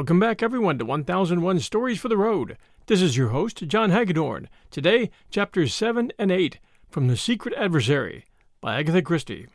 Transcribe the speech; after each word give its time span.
Welcome 0.00 0.18
back, 0.18 0.42
everyone, 0.42 0.78
to 0.78 0.86
1001 0.86 1.60
Stories 1.60 2.00
for 2.00 2.08
the 2.08 2.16
Road. 2.16 2.56
This 2.86 3.02
is 3.02 3.18
your 3.18 3.28
host, 3.28 3.68
John 3.68 3.90
Hagedorn. 3.90 4.48
Today, 4.70 5.10
chapters 5.28 5.74
7 5.74 6.10
and 6.18 6.32
8 6.32 6.58
from 6.88 7.06
The 7.06 7.18
Secret 7.18 7.54
Adversary 7.54 8.24
by 8.62 8.78
Agatha 8.78 9.02
Christie. 9.02 9.48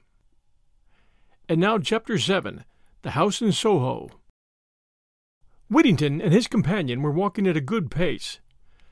And 1.50 1.60
now, 1.60 1.80
chapter 1.80 2.20
7 2.20 2.64
The 3.02 3.12
House 3.12 3.42
in 3.42 3.54
Soho. 3.54 4.12
Whittington 5.68 6.22
and 6.22 6.32
his 6.32 6.46
companion 6.46 7.02
were 7.02 7.09
walking 7.09 7.48
at 7.48 7.58
a 7.58 7.59
good 7.59 7.90
pace. 7.90 8.40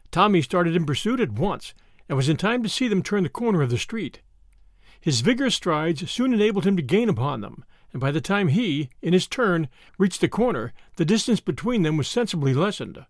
Tommy 0.10 0.42
started 0.42 0.76
in 0.76 0.88
pursuit 0.88 1.20
at 1.20 1.34
once 1.34 1.76
and 2.10 2.18
was 2.18 2.30
in 2.30 2.38
time 2.38 2.64
to 2.64 2.68
see 2.68 2.88
them 2.88 3.04
turn 3.04 3.22
the 3.22 3.30
corner 3.30 3.62
of 3.62 3.70
the 3.70 3.78
street. 3.78 4.24
His 5.00 5.22
vigorous 5.22 5.54
strides 5.54 6.10
soon 6.10 6.34
enabled 6.34 6.66
him 6.66 6.78
to 6.78 6.82
gain 6.82 7.10
upon 7.10 7.42
them, 7.42 7.64
and 7.94 8.02
by 8.02 8.12
the 8.12 8.20
time 8.20 8.50
he, 8.50 8.90
in 9.02 9.14
his 9.14 9.28
turn, 9.28 9.70
reached 9.98 10.20
the 10.20 10.28
corner, 10.28 10.74
the 10.98 11.06
distance 11.06 11.40
between 11.40 11.84
them 11.84 11.96
was 11.96 12.08
sensibly 12.08 12.54
lessened. 12.54 13.06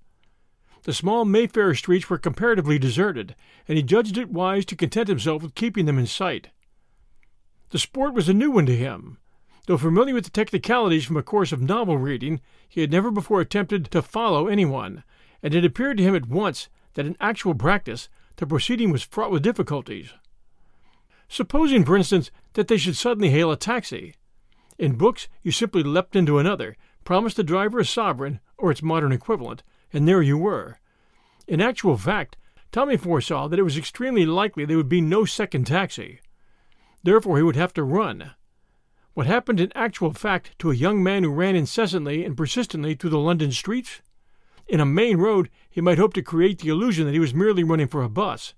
The 0.83 0.93
small 0.93 1.23
Mayfair 1.23 1.73
streets 1.73 2.09
were 2.09 2.17
comparatively 2.17 2.77
deserted, 2.77 3.35
and 3.67 3.77
he 3.77 3.83
judged 3.83 4.17
it 4.17 4.29
wise 4.29 4.65
to 4.65 4.75
content 4.75 5.07
himself 5.07 5.41
with 5.41 5.55
keeping 5.55 5.85
them 5.85 5.97
in 5.97 6.05
sight. 6.05 6.49
The 7.69 7.79
sport 7.79 8.13
was 8.13 8.27
a 8.27 8.33
new 8.33 8.51
one 8.51 8.65
to 8.65 8.75
him. 8.75 9.17
Though 9.65 9.77
familiar 9.77 10.13
with 10.13 10.25
the 10.25 10.29
technicalities 10.29 11.05
from 11.05 11.15
a 11.15 11.23
course 11.23 11.53
of 11.53 11.61
novel 11.61 11.97
reading, 11.97 12.41
he 12.67 12.81
had 12.81 12.91
never 12.91 13.09
before 13.09 13.39
attempted 13.39 13.89
to 13.91 14.01
follow 14.01 14.47
anyone, 14.47 15.05
and 15.41 15.55
it 15.55 15.63
appeared 15.63 15.97
to 15.97 16.03
him 16.03 16.16
at 16.16 16.27
once 16.27 16.67
that 16.95 17.05
in 17.05 17.16
actual 17.22 17.55
practice 17.55 18.09
the 18.35 18.45
proceeding 18.45 18.91
was 18.91 19.03
fraught 19.03 19.31
with 19.31 19.41
difficulties. 19.41 20.09
Supposing, 21.29 21.85
for 21.85 21.95
instance, 21.95 22.29
that 22.53 22.67
they 22.67 22.77
should 22.77 22.97
suddenly 22.97 23.29
hail 23.29 23.49
a 23.49 23.55
taxi, 23.55 24.16
in 24.78 24.95
books, 24.95 25.28
you 25.41 25.51
simply 25.51 25.84
leapt 25.84 26.16
into 26.16 26.39
another, 26.39 26.75
promised 27.03 27.38
the 27.38 27.44
driver 27.44 27.79
a 27.79 27.85
sovereign, 27.85 28.39
or 28.57 28.72
its 28.72 28.81
modern 28.81 29.11
equivalent, 29.11 29.63
and 29.91 30.07
there 30.07 30.22
you 30.22 30.38
were. 30.38 30.79
In 31.47 31.61
actual 31.61 31.97
fact, 31.97 32.38
Tommy 32.72 32.97
foresaw 32.97 33.47
that 33.47 33.59
it 33.59 33.63
was 33.63 33.78
extremely 33.78 34.25
likely 34.25 34.66
there 34.66 34.78
would 34.78 34.89
be 34.89 35.01
no 35.01 35.25
second 35.25 35.67
taxi. 35.67 36.19
Therefore, 37.03 37.38
he 37.38 37.44
would 37.44 37.56
have 37.56 37.73
to 37.73 37.84
run. 37.84 38.31
What 39.13 39.28
happened 39.28 39.59
in 39.59 39.72
actual 39.75 40.11
fact 40.11 40.57
to 40.59 40.72
a 40.72 40.75
young 40.75 41.03
man 41.03 41.23
who 41.23 41.29
ran 41.29 41.55
incessantly 41.55 42.25
and 42.25 42.35
persistently 42.35 42.95
through 42.95 43.11
the 43.11 43.19
London 43.19 43.51
streets? 43.51 44.01
In 44.67 44.79
a 44.79 44.85
main 44.85 45.17
road, 45.17 45.50
he 45.69 45.81
might 45.81 46.00
hope 46.00 46.13
to 46.13 46.23
create 46.23 46.59
the 46.59 46.69
illusion 46.69 47.05
that 47.05 47.13
he 47.13 47.19
was 47.19 47.34
merely 47.34 47.63
running 47.63 47.88
for 47.88 48.01
a 48.01 48.09
bus. 48.09 48.55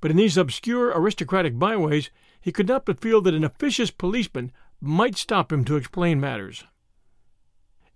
But 0.00 0.12
in 0.12 0.16
these 0.16 0.36
obscure 0.36 0.92
aristocratic 0.94 1.58
byways, 1.58 2.10
he 2.40 2.52
could 2.52 2.68
not 2.68 2.86
but 2.86 3.00
feel 3.00 3.20
that 3.22 3.34
an 3.34 3.42
officious 3.42 3.90
policeman 3.90 4.52
might 4.80 5.16
stop 5.16 5.52
him 5.52 5.64
to 5.64 5.76
explain 5.76 6.20
matters. 6.20 6.64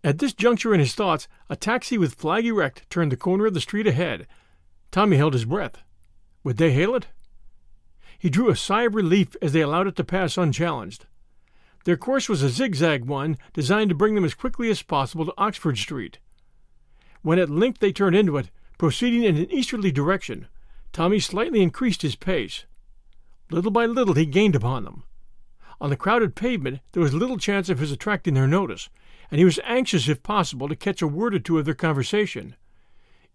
At 0.04 0.18
this 0.18 0.32
juncture 0.32 0.74
in 0.74 0.80
his 0.80 0.94
thoughts, 0.94 1.28
a 1.48 1.54
taxi 1.54 1.96
with 1.96 2.14
flag 2.14 2.44
erect 2.44 2.88
turned 2.90 3.12
the 3.12 3.16
corner 3.16 3.46
of 3.46 3.54
the 3.54 3.60
street 3.60 3.86
ahead. 3.86 4.26
Tommy 4.90 5.16
held 5.16 5.34
his 5.34 5.44
breath. 5.44 5.82
Would 6.42 6.56
they 6.56 6.72
hail 6.72 6.94
it? 6.94 7.06
He 8.18 8.28
drew 8.30 8.50
a 8.50 8.56
sigh 8.56 8.82
of 8.82 8.94
relief 8.94 9.36
as 9.40 9.52
they 9.52 9.60
allowed 9.60 9.86
it 9.86 9.96
to 9.96 10.04
pass 10.04 10.36
unchallenged. 10.36 11.06
Their 11.84 11.96
course 11.96 12.28
was 12.28 12.42
a 12.42 12.48
zigzag 12.48 13.04
one 13.04 13.36
designed 13.52 13.90
to 13.90 13.96
bring 13.96 14.14
them 14.14 14.24
as 14.24 14.34
quickly 14.34 14.70
as 14.70 14.82
possible 14.82 15.24
to 15.24 15.34
Oxford 15.36 15.78
Street. 15.78 16.18
When 17.22 17.38
at 17.38 17.50
length 17.50 17.78
they 17.78 17.92
turned 17.92 18.16
into 18.16 18.36
it, 18.36 18.50
proceeding 18.78 19.22
in 19.22 19.36
an 19.36 19.50
easterly 19.50 19.92
direction, 19.92 20.48
Tommy 20.92 21.20
slightly 21.20 21.62
increased 21.62 22.02
his 22.02 22.16
pace. 22.16 22.66
Little 23.50 23.70
by 23.70 23.86
little 23.86 24.14
he 24.14 24.26
gained 24.26 24.56
upon 24.56 24.84
them. 24.84 25.04
On 25.82 25.90
the 25.90 25.96
crowded 25.96 26.36
pavement 26.36 26.78
there 26.92 27.02
was 27.02 27.12
little 27.12 27.38
chance 27.38 27.68
of 27.68 27.80
his 27.80 27.90
attracting 27.90 28.34
their 28.34 28.46
notice, 28.46 28.88
and 29.32 29.40
he 29.40 29.44
was 29.44 29.58
anxious, 29.64 30.08
if 30.08 30.22
possible, 30.22 30.68
to 30.68 30.76
catch 30.76 31.02
a 31.02 31.08
word 31.08 31.34
or 31.34 31.40
two 31.40 31.58
of 31.58 31.64
their 31.64 31.74
conversation. 31.74 32.54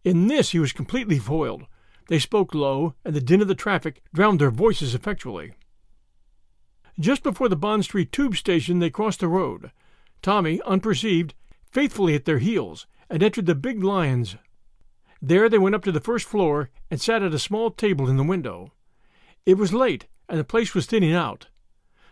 In 0.05 0.27
this 0.27 0.51
he 0.51 0.59
was 0.59 0.71
completely 0.71 1.19
foiled. 1.19 1.65
They 2.07 2.19
spoke 2.19 2.55
low, 2.55 2.93
and 3.03 3.13
the 3.13 3.19
din 3.19 3.41
of 3.41 3.49
the 3.49 3.53
traffic 3.53 4.01
drowned 4.13 4.39
their 4.39 4.49
voices 4.49 4.95
effectually. 4.95 5.55
Just 6.97 7.21
before 7.21 7.49
the 7.49 7.57
Bond 7.57 7.83
Street 7.83 8.13
tube 8.13 8.37
station 8.37 8.79
they 8.79 8.89
crossed 8.89 9.19
the 9.19 9.27
road. 9.27 9.71
Tommy, 10.21 10.61
unperceived, 10.61 11.33
faithfully 11.69 12.15
at 12.15 12.23
their 12.23 12.39
heels, 12.39 12.87
and 13.09 13.21
entered 13.21 13.45
the 13.45 13.55
Big 13.55 13.83
Lyons. 13.83 14.37
There 15.21 15.49
they 15.49 15.57
went 15.57 15.75
up 15.75 15.83
to 15.83 15.91
the 15.91 15.99
first 15.99 16.25
floor 16.25 16.69
and 16.89 17.01
sat 17.01 17.21
at 17.21 17.33
a 17.33 17.39
small 17.39 17.71
table 17.71 18.07
in 18.07 18.15
the 18.15 18.23
window. 18.23 18.71
It 19.45 19.57
was 19.57 19.73
late, 19.73 20.05
and 20.29 20.39
the 20.39 20.45
place 20.45 20.73
was 20.73 20.85
thinning 20.85 21.13
out. 21.13 21.47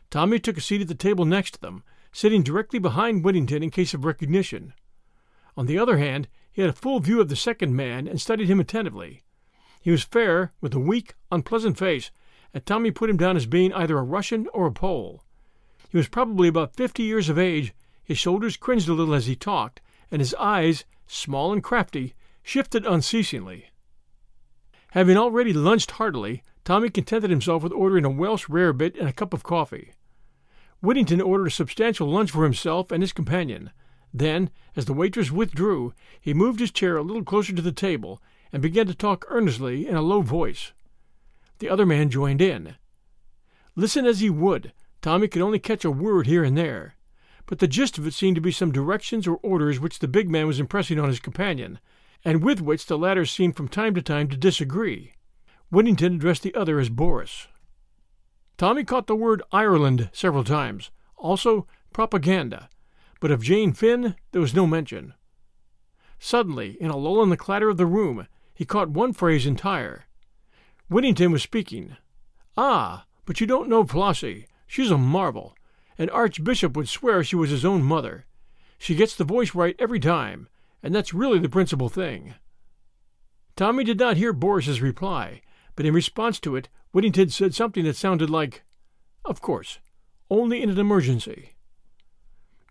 Tommy 0.10 0.40
took 0.40 0.58
a 0.58 0.62
seat 0.62 0.82
at 0.82 0.88
the 0.88 0.96
table 0.96 1.26
next 1.26 1.52
to 1.52 1.62
them, 1.62 1.84
sitting 2.12 2.44
directly 2.44 2.80
behind 2.80 3.24
Whittington 3.24 3.64
in 3.64 3.70
case 3.70 3.94
of 3.94 4.06
recognition. 4.06 4.74
On 5.58 5.66
the 5.66 5.78
other 5.78 5.98
hand, 5.98 6.28
he 6.52 6.62
had 6.62 6.70
a 6.70 6.74
full 6.74 7.00
view 7.00 7.20
of 7.20 7.28
the 7.28 7.36
second 7.36 7.76
man 7.76 8.08
and 8.08 8.22
studied 8.22 8.50
him 8.50 8.60
attentively. 8.60 9.24
He 9.82 9.92
was 9.92 10.04
fair, 10.04 10.54
with 10.62 10.74
a 10.74 10.80
weak, 10.80 11.16
unpleasant 11.32 11.78
face, 11.78 12.12
and 12.54 12.66
Tommy 12.66 12.92
put 12.92 13.10
him 13.10 13.18
down 13.18 13.36
as 13.36 13.46
being 13.46 13.74
either 13.74 13.98
a 13.98 14.04
Russian 14.04 14.48
or 14.54 14.68
a 14.68 14.72
Pole. 14.72 15.24
He 15.90 15.98
was 15.98 16.08
probably 16.08 16.48
about 16.48 16.76
fifty 16.76 17.04
years 17.04 17.30
of 17.30 17.38
age, 17.38 17.74
his 18.04 18.18
shoulders 18.18 18.58
cringed 18.58 18.88
a 18.88 18.94
little 18.94 19.14
as 19.14 19.28
he 19.28 19.36
talked, 19.36 19.82
and 20.10 20.22
his 20.22 20.34
eyes, 20.36 20.86
small 21.08 21.52
and 21.52 21.64
crafty, 21.64 22.16
shifted 22.42 22.86
unceasingly. 22.86 23.72
Having 24.92 25.18
already 25.18 25.52
lunched 25.52 25.92
heartily, 25.92 26.42
Tommy 26.64 26.90
contented 26.90 27.30
himself 27.30 27.62
with 27.64 27.74
ordering 27.74 28.06
a 28.06 28.10
Welsh 28.10 28.48
rarebit 28.48 28.98
and 28.98 29.10
a 29.10 29.14
cup 29.14 29.34
of 29.34 29.44
coffee. 29.44 29.92
Whittington 30.86 31.20
ordered 31.20 31.48
a 31.48 31.52
substantial 31.52 32.08
lunch 32.08 32.32
for 32.32 32.44
himself 32.44 32.92
and 32.92 33.02
his 33.02 33.12
companion. 33.12 33.72
Then, 34.14 34.52
as 34.76 34.86
the 34.86 34.94
waitress 34.94 35.32
withdrew, 35.32 35.94
he 36.22 36.34
moved 36.34 36.60
his 36.60 36.72
chair 36.72 36.96
a 36.96 37.02
little 37.02 37.24
closer 37.24 37.54
to 37.54 37.62
the 37.62 37.72
table 37.72 38.22
and 38.54 38.62
began 38.62 38.86
to 38.88 38.94
talk 38.94 39.26
earnestly 39.28 39.88
in 39.88 39.96
a 39.96 40.02
low 40.02 40.22
voice. 40.22 40.74
The 41.60 41.70
other 41.70 41.86
man 41.86 42.10
joined 42.10 42.42
in. 42.42 42.76
Listen 43.76 44.06
as 44.06 44.20
he 44.20 44.30
would, 44.30 44.74
Tommy 45.02 45.28
could 45.28 45.42
only 45.42 45.60
catch 45.60 45.84
a 45.84 45.92
word 45.92 46.28
here 46.28 46.44
and 46.44 46.58
there, 46.58 46.96
but 47.46 47.60
the 47.60 47.68
gist 47.68 47.98
of 47.98 48.08
it 48.08 48.14
seemed 48.14 48.36
to 48.36 48.42
be 48.42 48.52
some 48.52 48.72
directions 48.72 49.28
or 49.28 49.38
orders 49.38 49.80
which 49.80 50.00
the 50.00 50.08
big 50.08 50.30
man 50.30 50.48
was 50.48 50.60
impressing 50.60 51.00
on 51.00 51.10
his 51.10 51.20
companion, 51.20 51.80
and 52.24 52.44
with 52.44 52.62
which 52.62 52.86
the 52.86 52.98
latter 52.98 53.26
seemed 53.26 53.56
from 53.58 53.68
time 53.68 53.94
to 53.96 54.02
time 54.02 54.28
to 54.30 54.38
disagree. 54.38 55.14
Whittington 55.72 56.16
addressed 56.16 56.44
the 56.44 56.56
other 56.56 56.80
as 56.80 56.90
Boris. 56.90 57.48
Tommy 58.58 58.84
caught 58.84 59.08
the 59.08 59.16
word 59.16 59.42
Ireland 59.52 60.10
several 60.14 60.44
times, 60.44 60.92
also 61.18 61.68
propaganda, 61.92 62.70
but 63.20 63.32
of 63.32 63.44
Jane 63.44 63.74
Finn 63.74 64.16
there 64.32 64.42
was 64.42 64.54
no 64.54 64.66
mention. 64.66 65.14
Suddenly, 66.20 66.78
in 66.80 66.90
a 66.90 66.98
lull 66.98 67.22
in 67.22 67.30
the 67.30 67.38
clatter 67.38 67.70
of 67.70 67.78
the 67.78 67.86
room, 67.86 68.28
he 68.54 68.66
caught 68.66 68.90
one 68.90 69.14
phrase 69.14 69.46
entire. 69.46 70.06
Whittington 70.90 71.32
was 71.32 71.44
speaking. 71.44 71.98
Ah, 72.56 73.06
but 73.26 73.42
you 73.42 73.48
don't 73.48 73.70
know 73.70 73.84
Flossie. 73.84 74.48
She's 74.68 74.92
a 74.92 74.98
marvel. 74.98 75.56
An 75.98 76.10
archbishop 76.10 76.76
would 76.76 76.88
swear 76.88 77.24
she 77.24 77.36
was 77.36 77.50
his 77.50 77.66
own 77.66 77.84
mother. 77.84 78.26
She 78.78 78.96
gets 78.96 79.16
the 79.16 79.24
voice 79.24 79.56
right 79.56 79.76
every 79.80 80.00
time, 80.00 80.48
and 80.82 80.94
that's 80.94 81.14
really 81.14 81.40
the 81.40 81.50
principal 81.50 81.90
thing. 81.90 82.36
Tommy 83.56 83.84
did 83.84 84.00
not 84.00 84.18
hear 84.18 84.34
Boris's 84.34 84.82
reply, 84.82 85.42
but 85.76 85.86
in 85.86 85.94
response 85.94 86.40
to 86.42 86.56
it, 86.56 86.70
Whittington 86.92 87.30
said 87.30 87.54
something 87.54 87.84
that 87.86 87.96
sounded 87.96 88.30
like, 88.30 88.64
Of 89.26 89.42
course, 89.42 89.80
only 90.30 90.62
in 90.62 90.70
an 90.70 90.80
emergency. 90.80 91.56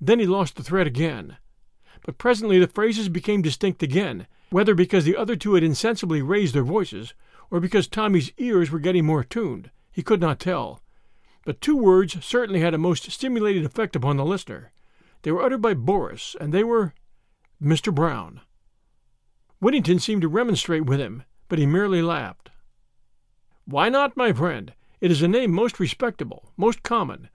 Then 0.00 0.18
he 0.18 0.26
lost 0.26 0.56
the 0.56 0.62
thread 0.62 0.86
again. 0.86 1.36
But 2.04 2.18
presently 2.18 2.58
the 2.58 2.66
phrases 2.66 3.08
became 3.08 3.42
distinct 3.42 3.82
again, 3.82 4.26
whether 4.50 4.74
because 4.74 5.04
the 5.04 5.16
other 5.16 5.36
two 5.36 5.54
had 5.54 5.62
insensibly 5.62 6.22
raised 6.22 6.54
their 6.54 6.62
voices, 6.62 7.14
or 7.50 7.60
because 7.60 7.86
Tommy's 7.86 8.32
ears 8.38 8.70
were 8.70 8.78
getting 8.78 9.04
more 9.04 9.20
attuned, 9.20 9.70
he 9.92 10.02
could 10.02 10.20
not 10.20 10.40
tell. 10.40 10.80
But 11.44 11.60
two 11.60 11.76
words 11.76 12.24
certainly 12.24 12.60
had 12.60 12.74
a 12.74 12.78
most 12.78 13.10
stimulating 13.10 13.64
effect 13.64 13.94
upon 13.94 14.16
the 14.16 14.24
listener. 14.24 14.72
They 15.22 15.32
were 15.32 15.42
uttered 15.42 15.62
by 15.62 15.74
Boris, 15.74 16.36
and 16.40 16.52
they 16.52 16.64
were 16.64 16.94
Mr. 17.62 17.94
Brown. 17.94 18.40
Whittington 19.60 19.98
seemed 19.98 20.22
to 20.22 20.28
remonstrate 20.28 20.84
with 20.84 21.00
him, 21.00 21.22
but 21.48 21.58
he 21.58 21.66
merely 21.66 22.02
laughed. 22.02 22.50
Why 23.66 23.88
not, 23.88 24.16
my 24.16 24.32
friend? 24.32 24.74
It 25.00 25.10
is 25.10 25.22
a 25.22 25.28
name 25.28 25.52
most 25.52 25.80
respectable, 25.80 26.52
most 26.56 26.82
common. 26.82 27.28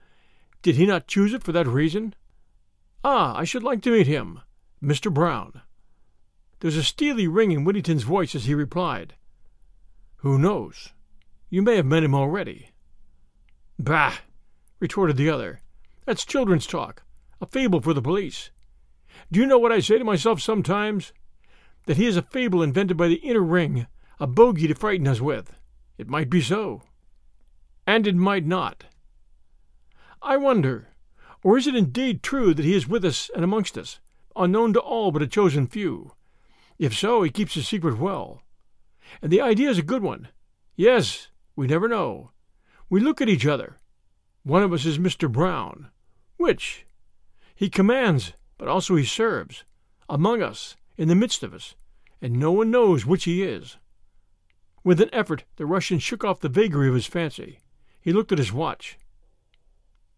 Did 0.62 0.76
he 0.76 0.86
not 0.86 1.06
choose 1.06 1.32
it 1.32 1.42
for 1.42 1.52
that 1.52 1.66
reason? 1.66 2.14
Ah, 3.02 3.36
I 3.36 3.44
should 3.44 3.62
like 3.62 3.82
to 3.82 3.90
meet 3.90 4.06
him. 4.06 4.40
Mr. 4.82 5.12
Brown. 5.12 5.62
There 6.60 6.68
was 6.68 6.76
a 6.76 6.84
steely 6.84 7.26
ring 7.26 7.52
in 7.52 7.64
Whittington's 7.64 8.02
voice 8.02 8.34
as 8.34 8.44
he 8.44 8.54
replied. 8.54 9.14
Who 10.16 10.38
knows? 10.38 10.90
You 11.48 11.62
may 11.62 11.76
have 11.76 11.86
met 11.86 12.04
him 12.04 12.14
already. 12.14 12.70
Bah! 13.78 14.18
retorted 14.78 15.16
the 15.16 15.30
other. 15.30 15.62
That's 16.04 16.24
children's 16.24 16.66
talk, 16.66 17.02
a 17.40 17.46
fable 17.46 17.80
for 17.80 17.94
the 17.94 18.02
police. 18.02 18.50
Do 19.32 19.40
you 19.40 19.46
know 19.46 19.58
what 19.58 19.72
I 19.72 19.80
say 19.80 19.98
to 19.98 20.04
myself 20.04 20.40
sometimes? 20.40 21.12
That 21.86 21.96
he 21.96 22.06
is 22.06 22.16
a 22.16 22.22
fable 22.22 22.62
invented 22.62 22.96
by 22.96 23.08
the 23.08 23.16
inner 23.16 23.42
ring, 23.42 23.86
a 24.18 24.26
bogey 24.26 24.68
to 24.68 24.74
frighten 24.74 25.08
us 25.08 25.20
with. 25.20 25.54
It 26.00 26.08
might 26.08 26.30
be 26.30 26.40
so. 26.40 26.80
And 27.86 28.06
it 28.06 28.16
might 28.16 28.46
not. 28.46 28.84
I 30.22 30.38
wonder, 30.38 30.88
or 31.44 31.58
is 31.58 31.66
it 31.66 31.74
indeed 31.74 32.22
true 32.22 32.54
that 32.54 32.64
he 32.64 32.72
is 32.72 32.88
with 32.88 33.04
us 33.04 33.30
and 33.34 33.44
amongst 33.44 33.76
us, 33.76 34.00
unknown 34.34 34.72
to 34.72 34.80
all 34.80 35.12
but 35.12 35.20
a 35.20 35.26
chosen 35.26 35.66
few? 35.66 36.12
If 36.78 36.96
so, 36.96 37.22
he 37.22 37.28
keeps 37.28 37.52
his 37.52 37.68
secret 37.68 37.98
well. 37.98 38.40
And 39.20 39.30
the 39.30 39.42
idea 39.42 39.68
is 39.68 39.76
a 39.76 39.82
good 39.82 40.02
one. 40.02 40.28
Yes, 40.74 41.28
we 41.54 41.66
never 41.66 41.86
know. 41.86 42.30
We 42.88 43.00
look 43.00 43.20
at 43.20 43.28
each 43.28 43.44
other. 43.44 43.76
One 44.42 44.62
of 44.62 44.72
us 44.72 44.86
is 44.86 44.98
Mr. 44.98 45.30
Brown. 45.30 45.90
Which? 46.38 46.86
He 47.54 47.68
commands, 47.68 48.32
but 48.56 48.68
also 48.68 48.96
he 48.96 49.04
serves, 49.04 49.64
among 50.08 50.40
us, 50.40 50.76
in 50.96 51.08
the 51.08 51.14
midst 51.14 51.42
of 51.42 51.52
us, 51.52 51.74
and 52.22 52.40
no 52.40 52.52
one 52.52 52.70
knows 52.70 53.04
which 53.04 53.24
he 53.24 53.42
is. 53.42 53.76
With 54.82 55.00
an 55.00 55.10
effort, 55.12 55.44
the 55.56 55.66
Russian 55.66 55.98
shook 55.98 56.24
off 56.24 56.40
the 56.40 56.48
vagary 56.48 56.88
of 56.88 56.94
his 56.94 57.06
fancy. 57.06 57.58
He 58.00 58.12
looked 58.12 58.32
at 58.32 58.38
his 58.38 58.52
watch. 58.52 58.98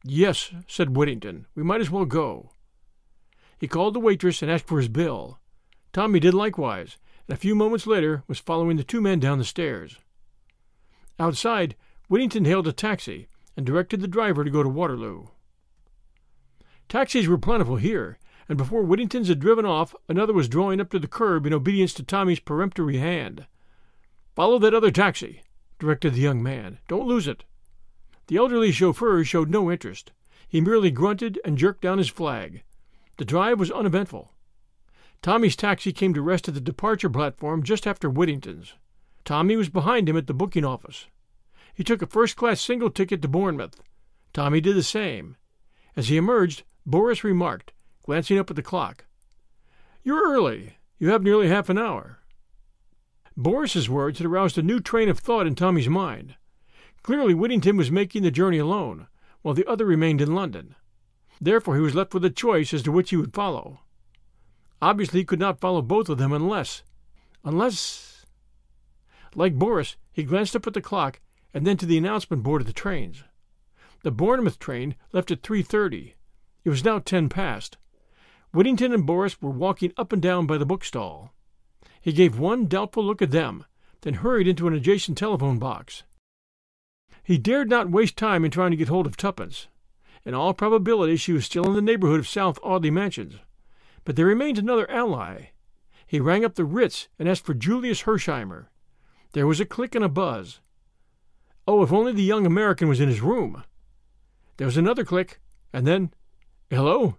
Yes, 0.05 0.53
said 0.67 0.97
Whittington, 0.97 1.47
we 1.55 1.63
might 1.63 1.81
as 1.81 1.91
well 1.91 2.05
go. 2.05 2.51
He 3.59 3.69
called 3.69 3.95
the 3.95 4.01
waitress 4.01 4.43
and 4.43 4.51
asked 4.51 4.67
for 4.67 4.79
his 4.79 4.89
bill. 4.89 5.39
Tommy 5.93 6.21
did 6.21 6.35
likewise, 6.35 6.97
and 7.27 7.35
a 7.35 7.41
few 7.41 7.55
moments 7.55 7.87
later 7.87 8.25
was 8.27 8.39
following 8.39 8.77
the 8.77 8.85
two 8.85 9.01
men 9.01 9.21
down 9.21 9.39
the 9.39 9.45
stairs. 9.45 9.99
Outside, 11.19 11.77
Whittington 12.09 12.45
hailed 12.45 12.67
a 12.67 12.73
taxi 12.73 13.29
and 13.57 13.67
directed 13.67 14.01
the 14.01 14.09
driver 14.09 14.45
to 14.45 14.51
go 14.51 14.63
to 14.63 14.69
Waterloo. 14.69 15.27
Taxis 16.89 17.29
were 17.29 17.39
plentiful 17.39 17.77
here, 17.77 18.19
and 18.49 18.59
before 18.59 18.83
Whittington's 18.83 19.29
had 19.29 19.39
driven 19.39 19.65
off, 19.65 19.95
another 20.09 20.33
was 20.33 20.49
drawing 20.49 20.81
up 20.81 20.91
to 20.91 20.99
the 20.99 21.07
curb 21.07 21.47
in 21.47 21.53
obedience 21.53 21.95
to 21.95 22.03
Tommy's 22.03 22.41
peremptory 22.41 22.99
hand. 22.99 23.47
Follow 24.35 24.59
that 24.59 24.75
other 24.75 24.91
taxi, 24.91 25.43
directed 25.79 26.15
the 26.15 26.21
young 26.21 26.43
man. 26.43 26.79
Don't 26.89 27.07
lose 27.07 27.29
it. 27.29 27.45
The 28.29 28.37
elderly 28.37 28.73
chauffeur 28.73 29.25
showed 29.25 29.51
no 29.51 29.71
interest. 29.71 30.13
He 30.49 30.61
merely 30.61 30.91
grunted 30.91 31.41
and 31.45 31.59
jerked 31.59 31.83
down 31.83 31.99
his 31.99 32.09
flag. 32.09 32.63
The 33.19 33.25
drive 33.25 33.59
was 33.59 33.71
uneventful. 33.71 34.33
Tommy's 35.21 35.57
taxi 35.57 35.93
came 35.93 36.15
to 36.15 36.23
rest 36.23 36.49
at 36.49 36.55
the 36.55 36.61
departure 36.61 37.11
platform 37.11 37.63
just 37.63 37.87
after 37.87 38.11
Whittington's. 38.11 38.75
Tommy 39.25 39.57
was 39.57 39.69
behind 39.69 40.09
him 40.09 40.17
at 40.17 40.27
the 40.27 40.35
booking 40.35 40.65
office. 40.65 41.07
He 41.75 41.85
took 41.85 42.03
a 42.03 42.07
first 42.07 42.37
class 42.37 42.61
single 42.61 42.91
ticket 42.91 43.23
to 43.23 43.29
Bournemouth. 43.29 43.81
Tommy 44.33 44.61
did 44.61 44.77
the 44.77 44.83
same. 44.83 45.37
As 45.95 46.09
he 46.09 46.17
emerged, 46.17 46.65
Boris 46.85 47.23
remarked, 47.23 47.73
glancing 48.05 48.39
up 48.39 48.51
at 48.51 48.57
the 48.57 48.63
clock, 48.63 49.05
You're 50.03 50.33
early. 50.33 50.79
You 50.99 51.11
have 51.11 51.23
nearly 51.23 51.49
half 51.49 51.69
an 51.69 51.79
hour. 51.79 52.22
Boris's 53.37 53.89
words 53.89 54.19
had 54.19 54.27
aroused 54.27 54.59
a 54.59 54.63
new 54.63 54.81
train 54.81 55.09
of 55.09 55.19
thought 55.19 55.47
in 55.47 55.55
Tommy's 55.55 55.89
mind. 55.89 56.37
Clearly, 57.03 57.35
Whittington 57.35 57.77
was 57.77 57.91
making 57.91 58.23
the 58.23 58.31
journey 58.31 58.59
alone, 58.59 59.09
while 59.43 59.55
the 59.55 59.67
other 59.67 59.85
remained 59.85 60.21
in 60.21 60.35
London. 60.35 60.75
Therefore, 61.41 61.75
he 61.75 61.81
was 61.81 61.95
left 61.95 62.15
with 62.15 62.25
a 62.25 62.31
choice 62.31 62.73
as 62.73 62.83
to 62.83 62.93
which 62.93 63.11
he 63.11 63.17
would 63.17 63.35
follow. 63.35 63.81
Obviously, 64.81 65.21
he 65.21 65.25
could 65.25 65.41
not 65.41 65.61
follow 65.61 65.83
both 65.83 66.09
of 66.09 66.19
them 66.19 66.33
unless. 66.33 66.83
unless. 67.45 68.27
Like 69.35 69.59
Boris, 69.59 69.97
he 70.13 70.23
glanced 70.25 70.55
up 70.55 70.67
at 70.67 70.75
the 70.75 70.81
clock 70.81 71.21
and 71.55 71.67
then 71.67 71.77
to 71.79 71.87
the 71.87 71.99
announcement 71.99 72.43
board 72.43 72.61
of 72.61 72.67
the 72.67 72.73
trains. 72.73 73.25
The 74.03 74.11
Bournemouth 74.11 74.59
train 74.59 74.95
left 75.13 75.31
at 75.31 75.43
3:30. 75.43 76.15
It 76.65 76.71
was 76.71 76.85
now 76.85 76.99
ten 76.99 77.29
past. 77.29 77.79
Whittington 78.53 78.93
and 78.93 79.07
Boris 79.07 79.41
were 79.41 79.51
walking 79.51 79.93
up 79.97 80.13
and 80.13 80.21
down 80.21 80.47
by 80.47 80.59
the 80.59 80.67
bookstall. 80.67 81.33
He 82.03 82.13
gave 82.13 82.39
one 82.39 82.67
doubtful 82.67 83.05
look 83.05 83.23
at 83.23 83.31
them, 83.31 83.65
then 84.01 84.15
hurried 84.15 84.49
into 84.49 84.67
an 84.67 84.75
adjacent 84.75 85.17
telephone 85.17 85.59
box. 85.61 86.03
He 87.23 87.39
dared 87.39 87.71
not 87.71 87.91
waste 87.91 88.17
time 88.17 88.45
in 88.45 88.51
trying 88.51 88.73
to 88.73 88.77
get 88.77 88.89
hold 88.89 89.07
of 89.07 89.17
Tuppence. 89.17 89.69
In 90.25 90.35
all 90.35 90.53
probability, 90.53 91.17
she 91.17 91.33
was 91.33 91.45
still 91.45 91.65
in 91.67 91.75
the 91.75 91.81
neighborhood 91.81 92.19
of 92.19 92.29
South 92.29 92.59
Audley 92.63 92.91
Mansions. 92.91 93.37
But 94.05 94.17
there 94.17 94.27
remained 94.27 94.59
another 94.59 94.91
ally. 94.91 95.51
He 96.05 96.19
rang 96.19 96.45
up 96.45 96.57
the 96.57 96.65
Ritz 96.65 97.09
and 97.21 97.29
asked 97.29 97.47
for 97.47 97.55
Julius 97.55 98.03
Hersheimmer. 98.03 98.67
There 99.33 99.47
was 99.47 99.61
a 99.61 99.65
click 99.65 99.95
and 99.95 100.05
a 100.05 100.09
buzz. 100.09 100.61
Oh, 101.67 101.83
if 101.85 101.93
only 101.93 102.13
the 102.13 102.23
young 102.23 102.45
American 102.45 102.89
was 102.89 103.01
in 103.01 103.09
his 103.09 103.21
room! 103.21 103.63
There 104.57 104.67
was 104.67 104.77
another 104.77 105.05
click, 105.05 105.41
and 105.73 105.87
then, 105.87 106.13
Hello? 106.69 107.19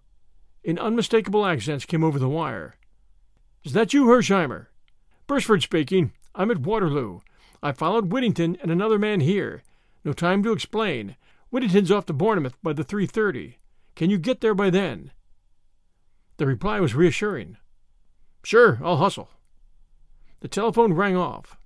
In 0.64 0.78
unmistakable 0.78 1.46
accents 1.46 1.86
came 1.86 2.04
over 2.04 2.20
the 2.20 2.30
wire. 2.30 2.76
Is 3.64 3.74
that 3.74 3.94
you, 3.94 4.06
Hersheimmer? 4.06 4.68
Beresford 5.34 5.64
speaking. 5.64 6.12
I'm 6.36 6.52
at 6.52 6.60
Waterloo. 6.60 7.22
I 7.64 7.72
followed 7.72 8.12
Whittington 8.12 8.56
and 8.62 8.70
another 8.70 9.00
man 9.00 9.20
here. 9.20 9.64
No 10.06 10.14
time 10.14 10.44
to 10.44 10.52
explain. 10.52 11.16
Whittington's 11.50 11.90
off 11.90 12.06
to 12.06 12.14
Bournemouth 12.14 12.56
by 12.62 12.74
the 12.74 12.86
3.30. 12.86 13.56
Can 13.96 14.12
you 14.12 14.20
get 14.20 14.42
there 14.42 14.54
by 14.54 14.70
then? 14.70 15.10
The 16.38 16.46
reply 16.46 16.80
was 16.80 16.94
reassuring. 16.94 17.58
Sure, 18.44 18.80
I'll 18.84 18.98
hustle. 18.98 19.32
The 20.42 20.48
telephone 20.48 20.94
rang 20.94 21.18
off. 21.18 21.58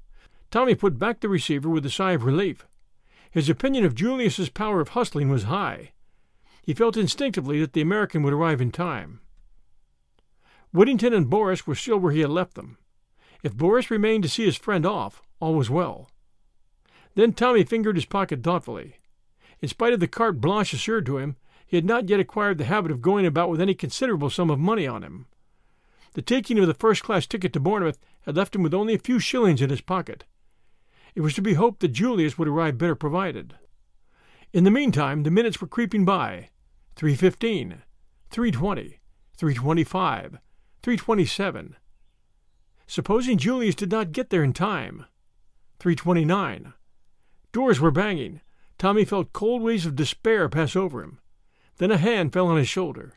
Tommy 0.50 0.74
put 0.74 0.98
back 0.98 1.20
the 1.20 1.28
receiver 1.28 1.68
with 1.68 1.86
a 1.86 1.90
sigh 1.90 2.14
of 2.14 2.24
relief. 2.24 2.66
His 3.30 3.50
opinion 3.50 3.84
of 3.84 3.96
Julius's 3.96 4.48
power 4.48 4.80
of 4.80 4.90
hustling 4.90 5.28
was 5.28 5.44
high. 5.44 5.92
He 6.64 6.74
felt 6.74 6.96
instinctively 6.96 7.60
that 7.60 7.74
the 7.74 7.82
American 7.82 8.24
would 8.24 8.32
arrive 8.32 8.62
in 8.62 8.72
time. 8.72 9.20
Whittington 10.72 11.14
and 11.14 11.30
Boris 11.30 11.68
were 11.68 11.76
still 11.76 11.98
where 11.98 12.14
he 12.14 12.22
had 12.22 12.30
left 12.30 12.54
them. 12.54 12.78
If 13.48 13.56
Boris 13.56 13.89
remained 13.89 14.24
to 14.24 14.30
see 14.30 14.44
his 14.44 14.58
friend 14.58 14.86
off, 14.86 15.22
all 15.39 15.56
was 15.56 15.70
well. 15.70 16.10
Then 17.16 17.32
Tommy 17.32 17.63
fingered 17.63 17.96
his 17.96 18.04
pocket 18.04 18.44
thoughtfully. 18.44 18.98
In 19.62 19.70
spite 19.70 19.94
of 19.94 20.01
the 20.01 20.08
carte 20.10 20.42
blanche 20.42 20.74
assured 20.74 21.06
to 21.06 21.18
him, 21.18 21.38
he 21.66 21.77
had 21.77 21.86
not 21.86 22.10
yet 22.10 22.20
acquired 22.20 22.58
the 22.58 22.66
habit 22.66 22.92
of 22.92 23.01
going 23.01 23.25
about 23.25 23.50
with 23.50 23.62
any 23.62 23.74
considerable 23.74 24.30
sum 24.30 24.50
of 24.50 24.60
money 24.60 24.86
on 24.86 25.01
him. 25.01 25.27
The 26.12 26.22
taking 26.22 26.60
of 26.60 26.68
the 26.68 26.74
first 26.74 27.04
class 27.04 27.25
ticket 27.25 27.54
to 27.54 27.62
Bournemouth 27.62 27.98
had 28.24 28.36
left 28.36 28.54
him 28.54 28.63
with 28.63 28.74
only 28.74 28.94
a 28.94 29.00
few 29.00 29.18
shillings 29.18 29.62
in 29.62 29.70
his 29.70 29.80
pocket. 29.80 30.25
It 31.16 31.22
was 31.22 31.34
to 31.36 31.42
be 31.42 31.54
hoped 31.54 31.80
that 31.80 31.94
Julius 31.94 32.38
would 32.38 32.50
arrive 32.50 32.77
better 32.77 32.96
provided. 32.96 33.56
In 34.51 34.66
the 34.66 34.72
meantime, 34.72 35.24
the 35.24 35.32
minutes 35.32 35.62
were 35.62 35.68
creeping 35.68 36.04
by. 36.04 36.50
Three 36.98 37.16
fifteen, 37.16 37.84
three 38.30 38.51
twenty, 38.51 39.00
three 39.38 39.54
twenty-five, 39.54 40.38
three 40.84 40.98
twenty-seven. 40.98 41.77
Supposing 42.88 43.38
Julius 43.38 43.75
did 43.75 43.91
not 43.91 44.13
get 44.13 44.29
there 44.29 44.44
in 44.44 44.53
time? 44.53 45.06
Three 45.77 45.96
twenty-nine. 45.96 46.74
Doors 47.51 47.79
were 47.79 47.91
banging. 47.91 48.41
Tommy 48.77 49.06
felt 49.06 49.34
cold 49.34 49.62
waves 49.62 49.86
of 49.86 49.96
despair 49.96 50.48
pass 50.48 50.75
over 50.75 51.03
him. 51.03 51.20
Then 51.77 51.91
a 51.91 51.98
hand 51.98 52.34
fell 52.34 52.48
on 52.48 52.58
his 52.58 52.70
shoulder. 52.70 53.13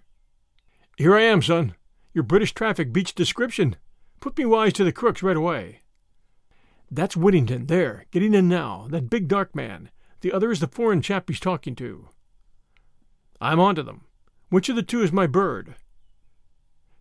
Here 0.96 1.14
I 1.16 1.22
am, 1.22 1.40
son. 1.40 1.74
Your 2.12 2.24
British 2.24 2.52
traffic 2.52 2.92
beats 2.92 3.12
description. 3.12 3.76
Put 4.20 4.36
me 4.36 4.44
wise 4.44 4.72
to 4.74 4.84
the 4.84 4.92
crooks 4.92 5.22
right 5.22 5.36
away. 5.36 5.80
That's 6.90 7.16
Whittington, 7.16 7.66
there, 7.66 8.06
getting 8.10 8.34
in 8.34 8.48
now, 8.48 8.88
that 8.90 9.08
big 9.08 9.28
dark 9.28 9.54
man. 9.54 9.90
the 10.20 10.32
other 10.32 10.50
is 10.50 10.60
the 10.60 10.68
foreign 10.68 11.02
chap 11.02 11.28
he's 11.28 11.40
talking 11.40 11.74
to. 11.76 12.08
I'm 13.40 13.60
on 13.60 13.74
to 13.76 13.82
them. 13.82 14.02
Which 14.50 14.68
of 14.68 14.76
the 14.76 14.82
two 14.82 15.02
is 15.02 15.12
my 15.12 15.26
bird? 15.26 15.76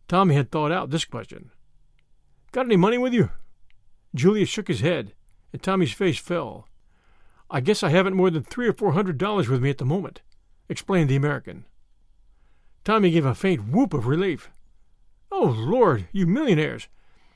Tommy 0.07 0.35
had 0.35 0.51
thought 0.51 0.71
out 0.71 0.89
this 0.89 1.05
question. 1.05 1.51
Got 2.51 2.65
any 2.65 2.77
money 2.77 2.97
with 2.97 3.13
you? 3.13 3.31
Julius 4.15 4.49
shook 4.49 4.67
his 4.67 4.79
head, 4.79 5.13
and 5.53 5.61
Tommy's 5.61 5.93
face 5.93 6.17
fell. 6.17 6.67
I 7.51 7.61
guess 7.61 7.83
I 7.83 7.89
haven't 7.89 8.15
more 8.15 8.29
than 8.29 8.43
three 8.43 8.67
or 8.67 8.73
four 8.73 8.93
hundred 8.93 9.17
dollars 9.17 9.49
with 9.49 9.61
me 9.61 9.69
at 9.69 9.77
the 9.77 9.85
moment, 9.85 10.21
explained 10.67 11.09
the 11.09 11.15
American. 11.15 11.65
Tommy 12.83 13.11
gave 13.11 13.25
a 13.25 13.35
faint 13.35 13.69
whoop 13.69 13.93
of 13.93 14.07
relief. 14.07 14.49
Oh, 15.31 15.55
Lord, 15.57 16.07
you 16.11 16.25
millionaires! 16.25 16.87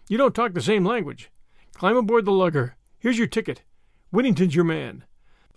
You 0.10 0.18
don't 0.18 0.34
talk 0.34 0.54
the 0.54 0.62
same 0.62 0.86
language. 0.86 1.30
Climb 1.76 1.98
aboard 1.98 2.26
the 2.26 2.32
lugger. 2.32 2.76
Here's 2.98 3.18
your 3.18 3.28
ticket. 3.28 3.62
Whittington's 4.12 4.56
your 4.56 4.66
man. 4.66 5.04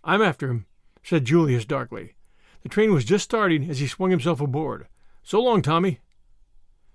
I'm 0.05 0.23
after 0.23 0.49
him, 0.49 0.67
said 1.03 1.25
Julius 1.25 1.65
darkly. 1.65 2.15
The 2.63 2.69
train 2.69 2.93
was 2.93 3.05
just 3.05 3.25
starting 3.25 3.69
as 3.71 3.79
he 3.79 3.87
swung 3.87 4.11
himself 4.11 4.41
aboard. 4.41 4.87
So 5.23 5.41
long, 5.41 5.63
Tommy. 5.63 6.01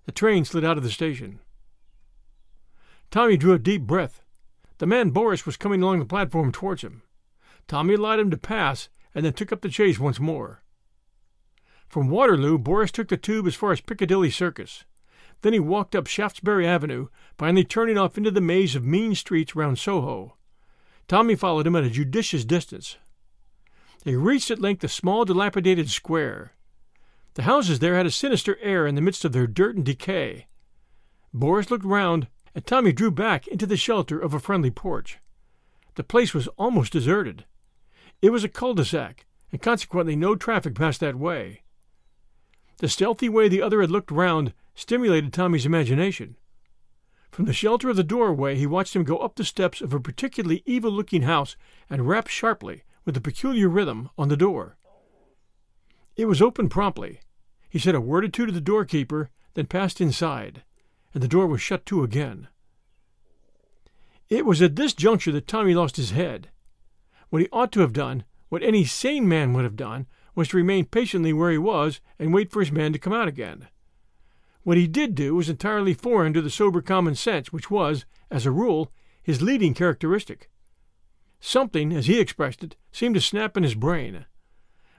The 0.06 0.12
train 0.12 0.46
slid 0.46 0.65
out 0.65 0.77
of 0.77 0.84
the 0.84 0.91
station. 0.91 1.39
Tommy 3.12 3.36
drew 3.36 3.53
a 3.53 3.60
deep 3.60 3.82
breath. 3.82 4.24
The 4.77 4.88
man 4.88 5.10
Boris 5.10 5.46
was 5.46 5.58
coming 5.58 5.84
along 5.84 6.00
the 6.00 6.06
platform 6.06 6.51
towards 6.51 6.82
him. 6.82 7.03
Tommy 7.68 7.94
allowed 7.94 8.20
him 8.20 8.32
to 8.32 8.38
pass 8.38 8.89
and 9.13 9.25
then 9.25 9.34
took 9.34 9.51
up 9.51 9.62
the 9.62 9.70
chase 9.70 10.00
once 10.00 10.20
more. 10.20 10.63
From 11.89 12.10
Waterloo, 12.10 12.58
Boris 12.58 12.89
took 12.89 13.10
the 13.10 13.18
tube 13.18 13.46
as 13.48 13.56
far 13.56 13.74
as 13.74 13.82
Piccadilly 13.82 14.32
Circus. 14.32 14.86
Then 15.41 15.51
he 15.51 15.60
walked 15.60 15.94
up 15.94 16.08
Shaftesbury 16.08 16.65
Avenue, 16.65 17.08
finally 17.38 17.65
turning 17.65 17.98
off 17.98 18.18
into 18.18 18.32
the 18.32 18.39
maze 18.39 18.75
of 18.75 18.86
mean 18.86 19.13
streets 19.13 19.56
round 19.56 19.77
Soho. 19.77 20.38
Tommy 21.10 21.36
followed 21.36 21.68
him 21.68 21.75
at 21.75 21.84
a 21.84 21.89
judicious 21.89 22.46
distance. 22.46 22.98
They 24.06 24.15
reached 24.15 24.51
at 24.51 24.60
length 24.60 24.84
a 24.86 24.88
small, 24.88 25.25
dilapidated 25.25 25.89
square. 25.89 26.53
The 27.34 27.44
houses 27.44 27.80
there 27.80 27.98
had 27.98 28.06
a 28.06 28.12
sinister 28.12 28.58
air 28.62 28.88
in 28.88 28.96
the 28.96 29.01
midst 29.01 29.25
of 29.25 29.34
their 29.34 29.48
dirt 29.48 29.75
and 29.75 29.86
decay. 29.86 30.48
Boris 31.34 31.70
looked 31.70 31.86
round, 31.86 32.27
and 32.53 32.65
Tommy 32.65 32.91
drew 32.91 33.12
back 33.12 33.48
into 33.48 33.65
the 33.65 33.77
shelter 33.77 34.20
of 34.20 34.34
a 34.34 34.39
friendly 34.39 34.72
porch. 34.72 35.20
The 35.96 36.03
place 36.03 36.34
was 36.34 36.48
almost 36.58 36.93
deserted. 36.93 37.46
It 38.22 38.31
was 38.31 38.43
a 38.43 38.50
cul-de-sac, 38.50 39.25
and 39.51 39.62
consequently 39.62 40.15
no 40.15 40.36
traffic 40.36 40.75
passed 40.75 41.00
that 41.01 41.15
way. 41.15 41.62
The 42.77 42.89
stealthy 42.89 43.29
way 43.29 43.48
the 43.48 43.62
other 43.62 43.81
had 43.81 43.91
looked 43.91 44.12
round 44.12 44.53
stimulated 44.75 45.34
Tommy's 45.34 45.65
imagination. 45.65 46.38
From 47.31 47.46
the 47.46 47.53
shelter 47.53 47.89
of 47.89 47.96
the 47.96 48.03
doorway 48.03 48.55
he 48.55 48.67
watched 48.67 48.96
him 48.96 49.03
go 49.03 49.17
up 49.17 49.36
the 49.36 49.46
steps 49.46 49.81
of 49.81 49.93
a 49.93 50.00
particularly 50.00 50.63
evil 50.65 50.91
looking 50.91 51.22
house 51.22 51.55
and 51.89 52.08
rap 52.08 52.27
sharply, 52.27 52.84
with 53.05 53.15
a 53.17 53.22
peculiar 53.22 53.70
rhythm, 53.70 54.10
on 54.17 54.29
the 54.29 54.38
door. 54.38 54.77
It 56.15 56.25
was 56.25 56.41
opened 56.41 56.72
promptly. 56.72 57.22
He 57.70 57.79
said 57.79 57.96
a 57.96 58.01
word 58.01 58.25
or 58.25 58.29
two 58.29 58.46
to 58.46 58.51
the 58.51 58.62
doorkeeper, 58.62 59.29
then 59.53 59.65
passed 59.65 60.01
inside, 60.01 60.63
and 61.13 61.22
the 61.22 61.27
door 61.27 61.48
was 61.48 61.62
shut 61.62 61.86
to 61.88 62.03
again. 62.03 62.48
It 64.30 64.46
was 64.46 64.62
at 64.62 64.75
this 64.75 64.94
juncture 64.94 65.32
that 65.34 65.48
Tommy 65.48 65.74
lost 65.74 65.98
his 65.98 66.12
head. 66.12 66.50
What 67.30 67.41
he 67.41 67.50
ought 67.51 67.72
to 67.74 67.82
have 67.82 67.94
done, 67.94 68.24
what 68.50 68.63
any 68.63 68.86
sane 68.86 69.27
man 69.27 69.53
would 69.53 69.63
have 69.63 69.75
done, 69.75 70.08
was 70.36 70.50
to 70.50 70.58
remain 70.58 70.86
patiently 70.86 71.34
where 71.34 71.51
he 71.51 71.58
was 71.58 72.00
and 72.18 72.34
wait 72.34 72.51
for 72.51 72.62
his 72.62 72.72
man 72.72 72.94
to 72.94 73.00
come 73.00 73.13
out 73.13 73.27
again. 73.27 73.68
What 74.63 74.77
he 74.77 74.88
did 74.88 75.15
do 75.15 75.36
was 75.36 75.50
entirely 75.50 75.94
foreign 75.94 76.34
to 76.34 76.41
the 76.41 76.50
sober 76.50 76.82
common 76.82 77.15
sense 77.15 77.51
which 77.51 77.72
was, 77.72 78.06
as 78.30 78.46
a 78.46 78.51
rule, 78.51 78.91
his 79.24 79.41
leading 79.41 79.74
characteristic. 79.74 80.50
Something, 81.39 81.91
as 81.91 82.06
he 82.06 82.20
expressed 82.20 82.63
it, 82.63 82.75
seemed 82.91 83.15
to 83.15 83.22
snap 83.22 83.58
in 83.58 83.63
his 83.63 83.75
brain. 83.75 84.25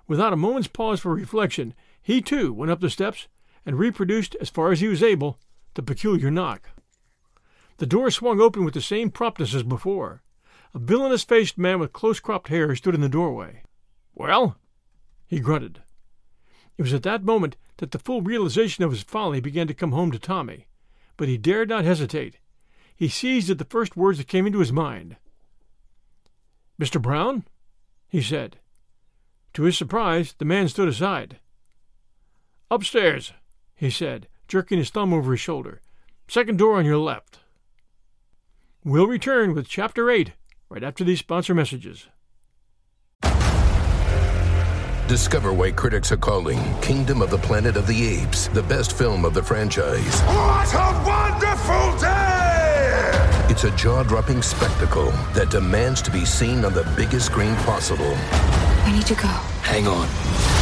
Without 0.09 0.33
a 0.33 0.37
moment's 0.37 0.69
pause 0.69 1.01
for 1.01 1.15
reflection, 1.15 1.75
he 2.03 2.21
too 2.21 2.53
went 2.53 2.71
up 2.73 2.81
the 2.81 2.91
steps 2.91 3.29
and 3.65 3.79
reproduced, 3.79 4.35
as 4.41 4.51
far 4.51 4.73
as 4.73 4.81
he 4.81 4.89
was 4.89 5.03
able, 5.03 5.39
the 5.75 5.83
peculiar 5.83 6.31
knock. 6.31 6.71
The 7.79 7.87
door 7.87 8.11
swung 8.11 8.41
open 8.41 8.65
with 8.65 8.75
the 8.75 8.81
same 8.81 9.11
promptness 9.11 9.55
as 9.55 9.63
before. 9.63 10.23
A 10.75 10.79
villainous 10.79 11.25
faced 11.25 11.59
man 11.59 11.79
with 11.79 11.93
close 11.93 12.21
cropped 12.21 12.49
hair 12.49 12.75
stood 12.77 12.95
in 12.95 13.01
the 13.01 13.09
doorway. 13.09 13.63
Well? 14.15 14.57
he 15.27 15.41
grunted. 15.41 15.83
It 16.79 16.83
was 16.83 16.95
at 16.95 17.03
that 17.03 17.25
moment 17.25 17.57
that 17.79 17.91
the 17.91 17.99
full 17.99 18.23
realization 18.23 18.85
of 18.85 18.91
his 18.91 19.03
folly 19.03 19.41
began 19.41 19.67
to 19.67 19.75
come 19.75 19.93
home 19.93 20.11
to 20.13 20.19
Tommy, 20.19 20.67
but 21.17 21.29
he 21.29 21.37
dared 21.37 21.69
not 21.69 21.85
hesitate. 21.85 22.39
He 22.95 23.09
seized 23.09 23.51
at 23.51 23.59
the 23.59 23.65
first 23.65 23.97
words 23.97 24.19
that 24.19 24.29
came 24.29 24.47
into 24.47 24.61
his 24.61 24.73
mind. 24.73 25.17
Mr. 26.81 27.01
Brown? 27.01 27.45
he 28.09 28.23
said. 28.23 28.59
To 29.55 29.63
his 29.63 29.77
surprise, 29.77 30.35
the 30.39 30.45
man 30.45 30.69
stood 30.69 30.89
aside. 30.89 31.39
Upstairs, 32.71 33.33
he 33.75 33.91
said, 33.91 34.29
jerking 34.53 34.77
his 34.77 34.91
thumb 34.91 35.15
over 35.15 35.31
his 35.31 35.41
shoulder. 35.41 35.81
Second 36.29 36.59
door 36.59 36.77
on 36.77 36.85
your 36.85 36.99
left. 36.99 37.39
We'll 38.85 39.07
return 39.07 39.55
with 39.55 39.67
Chapter 39.67 40.11
8 40.11 40.33
right 40.69 40.85
after 40.85 41.05
these 41.05 41.21
sponsor 41.21 41.55
messages. 41.55 42.07
Discover 45.09 45.55
why 45.55 45.71
critics 45.71 46.13
are 46.13 46.19
calling 46.19 46.59
Kingdom 46.83 47.23
of 47.23 47.31
the 47.31 47.39
Planet 47.39 47.79
of 47.79 47.87
the 47.87 48.07
Apes 48.07 48.49
the 48.49 48.63
best 48.65 48.93
film 48.93 49.25
of 49.25 49.33
the 49.33 49.43
franchise. 49.43 50.21
What 50.21 50.75
a 50.75 51.03
wonderful 51.07 51.99
day! 51.99 53.47
It's 53.49 53.65
a 53.65 53.75
jaw 53.75 54.03
dropping 54.03 54.43
spectacle 54.43 55.13
that 55.33 55.49
demands 55.51 56.03
to 56.03 56.11
be 56.11 56.27
seen 56.27 56.67
on 56.67 56.75
the 56.75 56.85
biggest 56.95 57.25
screen 57.25 57.55
possible. 57.65 58.15
We 58.85 58.93
need 58.93 59.07
to 59.07 59.15
go. 59.15 59.29
Hang 59.63 59.87
on. 59.87 60.62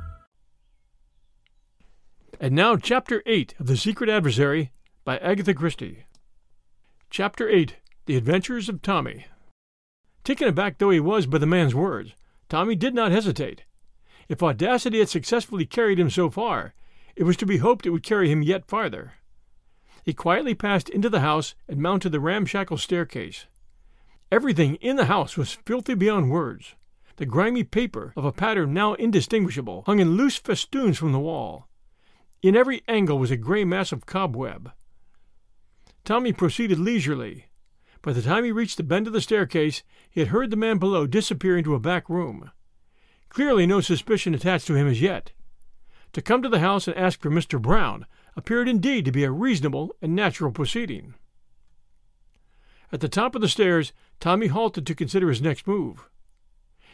And 2.43 2.55
now, 2.55 2.75
Chapter 2.75 3.21
8 3.27 3.53
of 3.59 3.67
The 3.67 3.77
Secret 3.77 4.09
Adversary 4.09 4.71
by 5.05 5.19
Agatha 5.19 5.53
Christie. 5.53 6.05
Chapter 7.11 7.47
8 7.47 7.75
The 8.07 8.17
Adventures 8.17 8.67
of 8.67 8.81
Tommy. 8.81 9.27
Taken 10.23 10.47
aback 10.47 10.79
though 10.79 10.89
he 10.89 10.99
was 10.99 11.27
by 11.27 11.37
the 11.37 11.45
man's 11.45 11.75
words, 11.75 12.15
Tommy 12.49 12.73
did 12.73 12.95
not 12.95 13.11
hesitate. 13.11 13.65
If 14.27 14.41
audacity 14.41 14.97
had 14.97 15.09
successfully 15.09 15.67
carried 15.67 15.99
him 15.99 16.09
so 16.09 16.31
far, 16.31 16.73
it 17.15 17.25
was 17.25 17.37
to 17.37 17.45
be 17.45 17.57
hoped 17.57 17.85
it 17.85 17.91
would 17.91 18.01
carry 18.01 18.31
him 18.31 18.41
yet 18.41 18.65
farther. 18.65 19.13
He 20.03 20.11
quietly 20.11 20.55
passed 20.55 20.89
into 20.89 21.11
the 21.11 21.19
house 21.19 21.53
and 21.69 21.79
mounted 21.79 22.11
the 22.11 22.19
ramshackle 22.19 22.79
staircase. 22.79 23.45
Everything 24.31 24.77
in 24.77 24.95
the 24.95 25.05
house 25.05 25.37
was 25.37 25.59
filthy 25.67 25.93
beyond 25.93 26.31
words. 26.31 26.73
The 27.17 27.27
grimy 27.27 27.63
paper, 27.63 28.13
of 28.15 28.25
a 28.25 28.31
pattern 28.31 28.73
now 28.73 28.95
indistinguishable, 28.95 29.83
hung 29.85 29.99
in 29.99 30.17
loose 30.17 30.37
festoons 30.37 30.97
from 30.97 31.11
the 31.11 31.19
wall. 31.19 31.67
In 32.41 32.55
every 32.55 32.81
angle 32.87 33.19
was 33.19 33.29
a 33.29 33.37
gray 33.37 33.63
mass 33.63 33.91
of 33.91 34.07
cobweb. 34.07 34.71
Tommy 36.03 36.33
proceeded 36.33 36.79
leisurely. 36.79 37.45
By 38.01 38.13
the 38.13 38.23
time 38.23 38.43
he 38.43 38.51
reached 38.51 38.77
the 38.77 38.83
bend 38.83 39.05
of 39.05 39.13
the 39.13 39.21
staircase, 39.21 39.83
he 40.09 40.21
had 40.21 40.29
heard 40.29 40.49
the 40.49 40.55
man 40.55 40.79
below 40.79 41.05
disappear 41.05 41.55
into 41.55 41.75
a 41.75 41.79
back 41.79 42.09
room. 42.09 42.49
Clearly 43.29 43.67
no 43.67 43.79
suspicion 43.79 44.33
attached 44.33 44.65
to 44.67 44.73
him 44.73 44.87
as 44.87 45.01
yet. 45.01 45.33
To 46.13 46.21
come 46.21 46.41
to 46.41 46.49
the 46.49 46.59
house 46.59 46.87
and 46.87 46.97
ask 46.97 47.21
for 47.21 47.29
Mr. 47.29 47.61
Brown 47.61 48.07
appeared 48.35 48.67
indeed 48.67 49.05
to 49.05 49.11
be 49.11 49.23
a 49.23 49.31
reasonable 49.31 49.95
and 50.01 50.15
natural 50.15 50.51
proceeding. 50.51 51.13
At 52.91 53.01
the 53.01 53.07
top 53.07 53.35
of 53.35 53.41
the 53.41 53.47
stairs, 53.47 53.93
Tommy 54.19 54.47
halted 54.47 54.87
to 54.87 54.95
consider 54.95 55.29
his 55.29 55.41
next 55.41 55.67
move. 55.67 56.09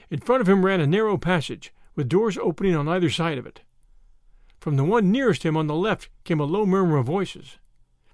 In 0.10 0.20
front 0.20 0.42
of 0.42 0.50
him 0.50 0.66
ran 0.66 0.82
a 0.82 0.88
narrow 0.88 1.18
passage, 1.18 1.74
with 1.96 2.10
doors 2.10 2.38
opening 2.38 2.76
on 2.76 2.88
either 2.88 3.10
side 3.10 3.38
of 3.38 3.46
it. 3.48 3.62
From 4.60 4.76
the 4.76 4.84
one 4.84 5.12
nearest 5.12 5.44
him 5.44 5.56
on 5.56 5.68
the 5.68 5.76
left 5.76 6.10
came 6.24 6.40
a 6.40 6.46
low 6.46 6.66
murmur 6.66 6.98
of 6.98 7.06
voices. 7.06 7.58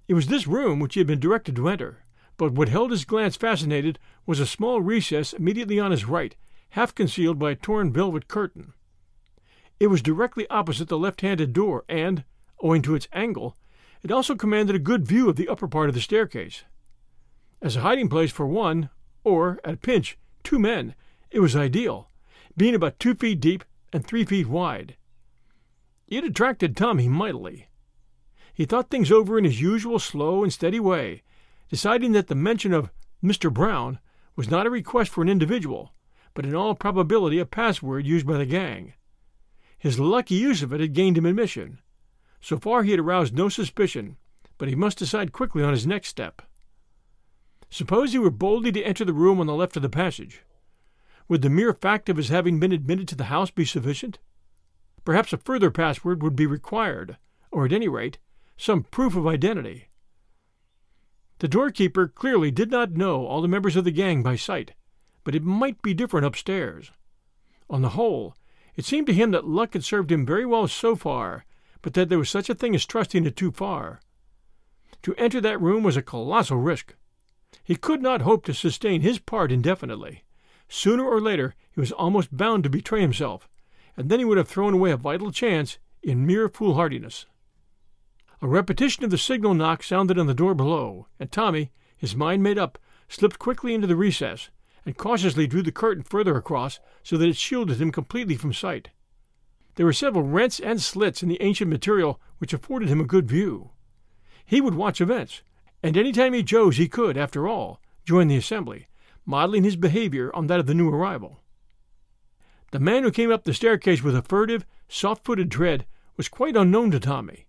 It 0.07 0.13
was 0.13 0.27
this 0.27 0.47
room 0.47 0.79
which 0.79 0.95
he 0.95 1.00
had 1.00 1.07
been 1.07 1.19
directed 1.19 1.55
to 1.55 1.69
enter, 1.69 2.03
but 2.38 2.51
what 2.51 2.69
held 2.69 2.91
his 2.91 3.05
glance 3.05 3.35
fascinated 3.35 4.00
was 4.25 4.39
a 4.39 4.45
small 4.45 4.81
recess 4.81 5.33
immediately 5.33 5.79
on 5.79 5.91
his 5.91 6.05
right, 6.05 6.35
half 6.71 6.93
concealed 6.93 7.39
by 7.39 7.51
a 7.51 7.55
torn 7.55 7.93
velvet 7.93 8.27
curtain. 8.27 8.73
It 9.79 9.88
was 9.88 10.01
directly 10.01 10.47
opposite 10.50 10.89
the 10.89 10.97
left 10.97 11.21
handed 11.21 11.53
door, 11.53 11.85
and, 11.88 12.23
owing 12.59 12.81
to 12.83 12.95
its 12.95 13.07
angle, 13.13 13.55
it 14.01 14.12
also 14.12 14.35
commanded 14.35 14.75
a 14.75 14.79
good 14.79 15.07
view 15.07 15.29
of 15.29 15.35
the 15.35 15.47
upper 15.47 15.67
part 15.67 15.89
of 15.89 15.95
the 15.95 16.01
staircase. 16.01 16.63
As 17.62 17.77
a 17.77 17.81
hiding 17.81 18.09
place 18.09 18.31
for 18.31 18.45
one, 18.45 18.89
or, 19.23 19.59
at 19.63 19.75
a 19.75 19.77
pinch, 19.77 20.17
two 20.43 20.59
men, 20.59 20.95
it 21.31 21.39
was 21.39 21.55
ideal, 21.55 22.09
being 22.57 22.75
about 22.75 23.00
two 23.00 23.15
feet 23.15 23.39
deep 23.39 23.63
and 23.93 24.05
three 24.05 24.25
feet 24.25 24.47
wide. 24.47 24.97
It 26.07 26.24
attracted 26.24 26.75
Tommy 26.75 27.07
mightily. 27.07 27.67
He 28.53 28.65
thought 28.65 28.89
things 28.89 29.12
over 29.12 29.38
in 29.38 29.45
his 29.45 29.62
usual 29.62 30.00
slow 30.00 30.43
and 30.43 30.53
steady 30.53 30.79
way, 30.79 31.24
deciding 31.69 32.12
that 32.12 32.27
the 32.27 32.36
mention 32.36 32.74
of 32.74 32.91
Mr. 33.24 33.51
Brown 33.51 34.00
was 34.36 34.50
not 34.50 34.67
a 34.67 34.69
request 34.69 35.12
for 35.12 35.22
an 35.22 35.29
individual, 35.29 35.93
but 36.33 36.45
in 36.45 36.53
all 36.53 36.75
probability 36.75 37.39
a 37.39 37.45
password 37.45 38.05
used 38.05 38.27
by 38.27 38.38
the 38.38 38.45
gang. 38.45 38.93
His 39.77 40.00
lucky 40.00 40.36
use 40.36 40.62
of 40.62 40.74
it 40.74 40.79
had 40.79 40.93
gained 40.93 41.17
him 41.17 41.25
admission. 41.25 41.79
So 42.41 42.60
far 42.60 42.83
he 42.83 42.91
had 42.91 43.00
aroused 43.00 43.33
no 43.33 43.50
suspicion, 43.50 44.17
but 44.57 44.67
he 44.67 44.75
must 44.75 44.98
decide 44.98 45.31
quickly 45.31 45.63
on 45.63 45.72
his 45.72 45.88
next 45.88 46.10
step. 46.10 46.41
Suppose 47.69 48.12
he 48.12 48.19
were 48.19 48.29
boldly 48.29 48.72
to 48.74 48.83
enter 48.83 49.03
the 49.03 49.13
room 49.13 49.39
on 49.39 49.48
the 49.48 49.55
left 49.55 49.75
of 49.75 49.81
the 49.81 49.89
passage. 49.89 50.43
Would 51.27 51.41
the 51.41 51.50
mere 51.50 51.74
fact 51.74 52.07
of 52.10 52.17
his 52.17 52.29
having 52.29 52.60
been 52.60 52.72
admitted 52.72 53.07
to 53.07 53.15
the 53.15 53.25
house 53.25 53.50
be 53.50 53.65
sufficient? 53.65 54.19
Perhaps 55.05 55.33
a 55.33 55.38
further 55.38 55.69
password 55.69 56.24
would 56.24 56.36
be 56.36 56.45
required, 56.45 57.17
or 57.51 57.65
at 57.65 57.74
any 57.74 57.88
rate, 57.88 58.17
some 58.57 58.83
proof 58.83 59.15
of 59.15 59.27
identity. 59.27 59.89
The 61.39 61.48
doorkeeper 61.48 62.07
clearly 62.07 62.51
did 62.51 62.72
not 62.72 62.91
know 62.91 63.25
all 63.25 63.41
the 63.41 63.48
members 63.48 63.75
of 63.75 63.83
the 63.83 63.91
gang 63.91 64.24
by 64.24 64.36
sight, 64.36 64.74
but 65.24 65.36
it 65.36 65.43
might 65.43 65.81
be 65.81 65.93
different 65.93 66.25
upstairs. 66.25 66.91
On 67.69 67.81
the 67.81 67.89
whole, 67.89 68.36
it 68.75 68.86
seemed 68.86 69.07
to 69.07 69.13
him 69.13 69.31
that 69.31 69.45
luck 69.45 69.74
had 69.74 69.83
served 69.83 70.12
him 70.12 70.25
very 70.25 70.45
well 70.45 70.67
so 70.67 70.95
far, 70.95 71.45
but 71.81 71.93
that 71.95 72.10
there 72.10 72.19
was 72.19 72.29
such 72.29 72.50
a 72.50 72.55
thing 72.55 72.74
as 72.74 72.86
trusting 72.86 73.25
it 73.25 73.36
too 73.36 73.51
far. 73.51 74.00
To 75.01 75.13
enter 75.15 75.41
that 75.41 75.62
room 75.62 75.83
was 75.83 75.98
a 75.98 76.01
colossal 76.01 76.57
risk. 76.57 76.95
He 77.63 77.75
could 77.75 78.01
not 78.01 78.22
hope 78.22 78.45
to 78.45 78.53
sustain 78.53 79.01
his 79.01 79.19
part 79.19 79.51
indefinitely. 79.51 80.24
Sooner 80.69 81.03
or 81.03 81.19
later 81.19 81.55
he 81.72 81.79
was 81.79 81.91
almost 81.91 82.36
bound 82.36 82.63
to 82.63 82.69
betray 82.69 83.01
himself, 83.01 83.50
and 83.95 84.09
then 84.09 84.19
he 84.19 84.25
would 84.25 84.38
have 84.38 84.47
thrown 84.47 84.73
away 84.73 84.91
a 84.91 84.97
vital 84.97 85.31
chance 85.31 85.77
in 86.01 86.25
mere 86.25 86.50
foolhardiness. 86.50 87.25
A 88.41 88.47
repetition 88.47 89.03
of 89.03 89.09
the 89.09 89.17
signal 89.17 89.53
knock 89.53 89.83
sounded 89.83 90.19
on 90.19 90.27
the 90.27 90.33
door 90.33 90.53
below, 90.53 91.07
and 91.19 91.31
Tommy, 91.31 91.71
his 91.95 92.15
mind 92.15 92.43
made 92.43 92.57
up, 92.57 92.77
slipped 93.07 93.39
quickly 93.39 93.73
into 93.73 93.88
the 93.88 93.95
recess 93.95 94.50
and 94.85 94.97
cautiously 94.97 95.47
drew 95.47 95.62
the 95.62 95.71
curtain 95.71 96.03
further 96.03 96.35
across 96.35 96.79
so 97.03 97.17
that 97.17 97.29
it 97.29 97.38
shielded 97.38 97.79
him 97.79 97.91
completely 97.91 98.35
from 98.35 98.53
sight. 98.53 98.89
There 99.75 99.85
were 99.85 99.93
several 99.93 100.23
rents 100.23 100.59
and 100.59 100.81
slits 100.81 101.23
in 101.23 101.29
the 101.29 101.41
ancient 101.41 101.69
material 101.69 102.19
which 102.38 102.53
afforded 102.53 102.89
him 102.89 103.00
a 103.00 103.05
good 103.05 103.27
view. 103.27 103.71
He 104.45 104.62
would 104.62 104.75
watch 104.75 105.01
events, 105.01 105.41
and 105.81 105.97
any 105.97 106.12
time 106.12 106.33
he 106.33 106.43
chose 106.43 106.77
he 106.77 106.88
could, 106.88 107.17
after 107.17 107.47
all, 107.47 107.79
join 108.05 108.27
the 108.27 108.35
assembly, 108.35 108.88
modeling 109.25 109.63
his 109.63 109.75
behavior 109.75 110.35
on 110.35 110.47
that 110.47 110.59
of 110.59 110.65
the 110.65 110.73
new 110.73 110.89
arrival. 110.89 111.39
The 112.73 112.79
man 112.79 113.03
who 113.03 113.11
came 113.11 113.31
up 113.31 113.43
the 113.43 113.53
staircase 113.53 114.01
with 114.01 114.15
a 114.15 114.23
furtive, 114.23 114.65
soft 114.87 115.23
footed 115.23 115.51
tread 115.51 115.85
was 116.17 116.27
quite 116.27 116.57
unknown 116.57 116.89
to 116.89 116.99
Tommy. 116.99 117.45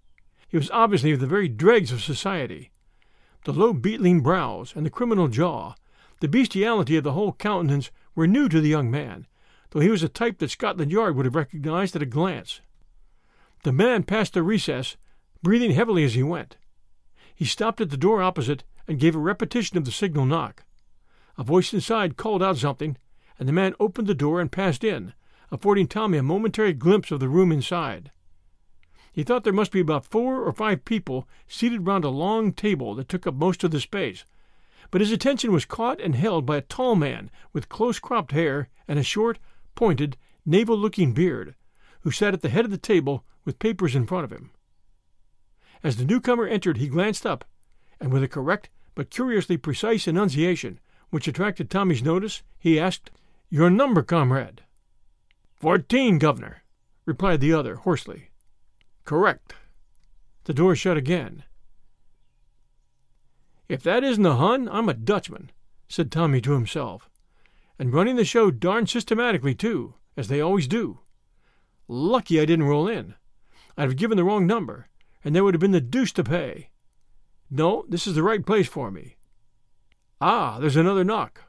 He 0.48 0.58
was 0.58 0.70
obviously 0.70 1.12
of 1.12 1.20
the 1.20 1.26
very 1.26 1.48
dregs 1.48 1.90
of 1.90 2.02
society. 2.02 2.72
The 3.44 3.54
low 3.54 3.72
beetling 3.72 4.20
brows 4.20 4.74
and 4.76 4.84
the 4.84 4.90
criminal 4.90 5.28
jaw, 5.28 5.76
the 6.20 6.28
bestiality 6.28 6.98
of 6.98 7.04
the 7.04 7.12
whole 7.12 7.32
countenance 7.32 7.90
were 8.14 8.26
new 8.26 8.50
to 8.50 8.60
the 8.60 8.68
young 8.68 8.90
man, 8.90 9.26
though 9.70 9.80
he 9.80 9.88
was 9.88 10.02
a 10.02 10.10
type 10.10 10.40
that 10.40 10.50
Scotland 10.50 10.92
Yard 10.92 11.16
would 11.16 11.24
have 11.24 11.34
recognized 11.34 11.96
at 11.96 12.02
a 12.02 12.06
glance. 12.06 12.60
The 13.62 13.72
man 13.72 14.02
passed 14.02 14.34
the 14.34 14.42
recess, 14.42 14.98
breathing 15.42 15.70
heavily 15.70 16.04
as 16.04 16.12
he 16.12 16.22
went. 16.22 16.58
He 17.34 17.46
stopped 17.46 17.80
at 17.80 17.88
the 17.88 17.96
door 17.96 18.22
opposite 18.22 18.62
and 18.86 19.00
gave 19.00 19.16
a 19.16 19.20
repetition 19.20 19.78
of 19.78 19.86
the 19.86 19.90
signal 19.90 20.26
knock. 20.26 20.64
A 21.38 21.42
voice 21.42 21.72
inside 21.72 22.18
called 22.18 22.42
out 22.42 22.58
something, 22.58 22.98
and 23.38 23.48
the 23.48 23.52
man 23.52 23.74
opened 23.80 24.06
the 24.06 24.14
door 24.14 24.40
and 24.40 24.52
passed 24.52 24.84
in, 24.84 25.12
affording 25.50 25.86
Tommy 25.86 26.18
a 26.18 26.22
momentary 26.22 26.72
glimpse 26.72 27.10
of 27.10 27.20
the 27.20 27.28
room 27.28 27.52
inside. 27.52 28.10
He 29.12 29.22
thought 29.22 29.44
there 29.44 29.52
must 29.52 29.70
be 29.70 29.80
about 29.80 30.06
four 30.06 30.42
or 30.42 30.52
five 30.52 30.84
people 30.84 31.28
seated 31.46 31.86
round 31.86 32.04
a 32.04 32.08
long 32.08 32.52
table 32.52 32.94
that 32.96 33.08
took 33.08 33.26
up 33.26 33.34
most 33.34 33.62
of 33.62 33.70
the 33.70 33.80
space, 33.80 34.24
but 34.90 35.00
his 35.00 35.12
attention 35.12 35.52
was 35.52 35.64
caught 35.64 36.00
and 36.00 36.14
held 36.14 36.44
by 36.44 36.56
a 36.56 36.62
tall 36.62 36.96
man 36.96 37.30
with 37.52 37.68
close 37.68 37.98
cropped 37.98 38.32
hair 38.32 38.68
and 38.88 38.98
a 38.98 39.02
short, 39.02 39.38
pointed, 39.74 40.16
naval 40.44 40.76
looking 40.76 41.12
beard, 41.12 41.54
who 42.00 42.10
sat 42.10 42.34
at 42.34 42.42
the 42.42 42.48
head 42.48 42.64
of 42.64 42.70
the 42.70 42.78
table 42.78 43.24
with 43.44 43.58
papers 43.58 43.94
in 43.94 44.06
front 44.06 44.24
of 44.24 44.32
him. 44.32 44.50
As 45.82 45.96
the 45.96 46.04
newcomer 46.04 46.46
entered, 46.46 46.78
he 46.78 46.88
glanced 46.88 47.24
up, 47.24 47.44
and 48.00 48.12
with 48.12 48.22
a 48.22 48.28
correct 48.28 48.68
but 48.94 49.10
curiously 49.10 49.56
precise 49.56 50.08
enunciation, 50.08 50.80
which 51.10 51.28
attracted 51.28 51.70
Tommy's 51.70 52.02
notice, 52.02 52.42
he 52.58 52.80
asked, 52.80 53.10
Your 53.54 53.70
number, 53.70 54.02
comrade? 54.02 54.62
Fourteen, 55.54 56.18
governor, 56.18 56.64
replied 57.06 57.40
the 57.40 57.52
other 57.52 57.76
hoarsely. 57.76 58.30
Correct. 59.04 59.54
The 60.42 60.52
door 60.52 60.74
shut 60.74 60.96
again. 60.96 61.44
If 63.68 63.80
that 63.84 64.02
isn't 64.02 64.26
a 64.26 64.34
Hun, 64.34 64.68
I'm 64.68 64.88
a 64.88 64.92
Dutchman, 64.92 65.52
said 65.86 66.10
Tommy 66.10 66.40
to 66.40 66.54
himself. 66.54 67.08
And 67.78 67.94
running 67.94 68.16
the 68.16 68.24
show 68.24 68.50
darn 68.50 68.88
systematically, 68.88 69.54
too, 69.54 69.94
as 70.16 70.26
they 70.26 70.40
always 70.40 70.66
do. 70.66 70.98
Lucky 71.86 72.40
I 72.40 72.46
didn't 72.46 72.66
roll 72.66 72.88
in. 72.88 73.14
I'd 73.76 73.84
have 73.84 73.96
given 73.96 74.16
the 74.16 74.24
wrong 74.24 74.48
number, 74.48 74.88
and 75.22 75.32
there 75.32 75.44
would 75.44 75.54
have 75.54 75.60
been 75.60 75.70
the 75.70 75.80
deuce 75.80 76.10
to 76.14 76.24
pay. 76.24 76.70
No, 77.48 77.84
this 77.88 78.08
is 78.08 78.16
the 78.16 78.24
right 78.24 78.44
place 78.44 78.66
for 78.66 78.90
me. 78.90 79.14
Ah, 80.20 80.58
there's 80.58 80.74
another 80.74 81.04
knock. 81.04 81.42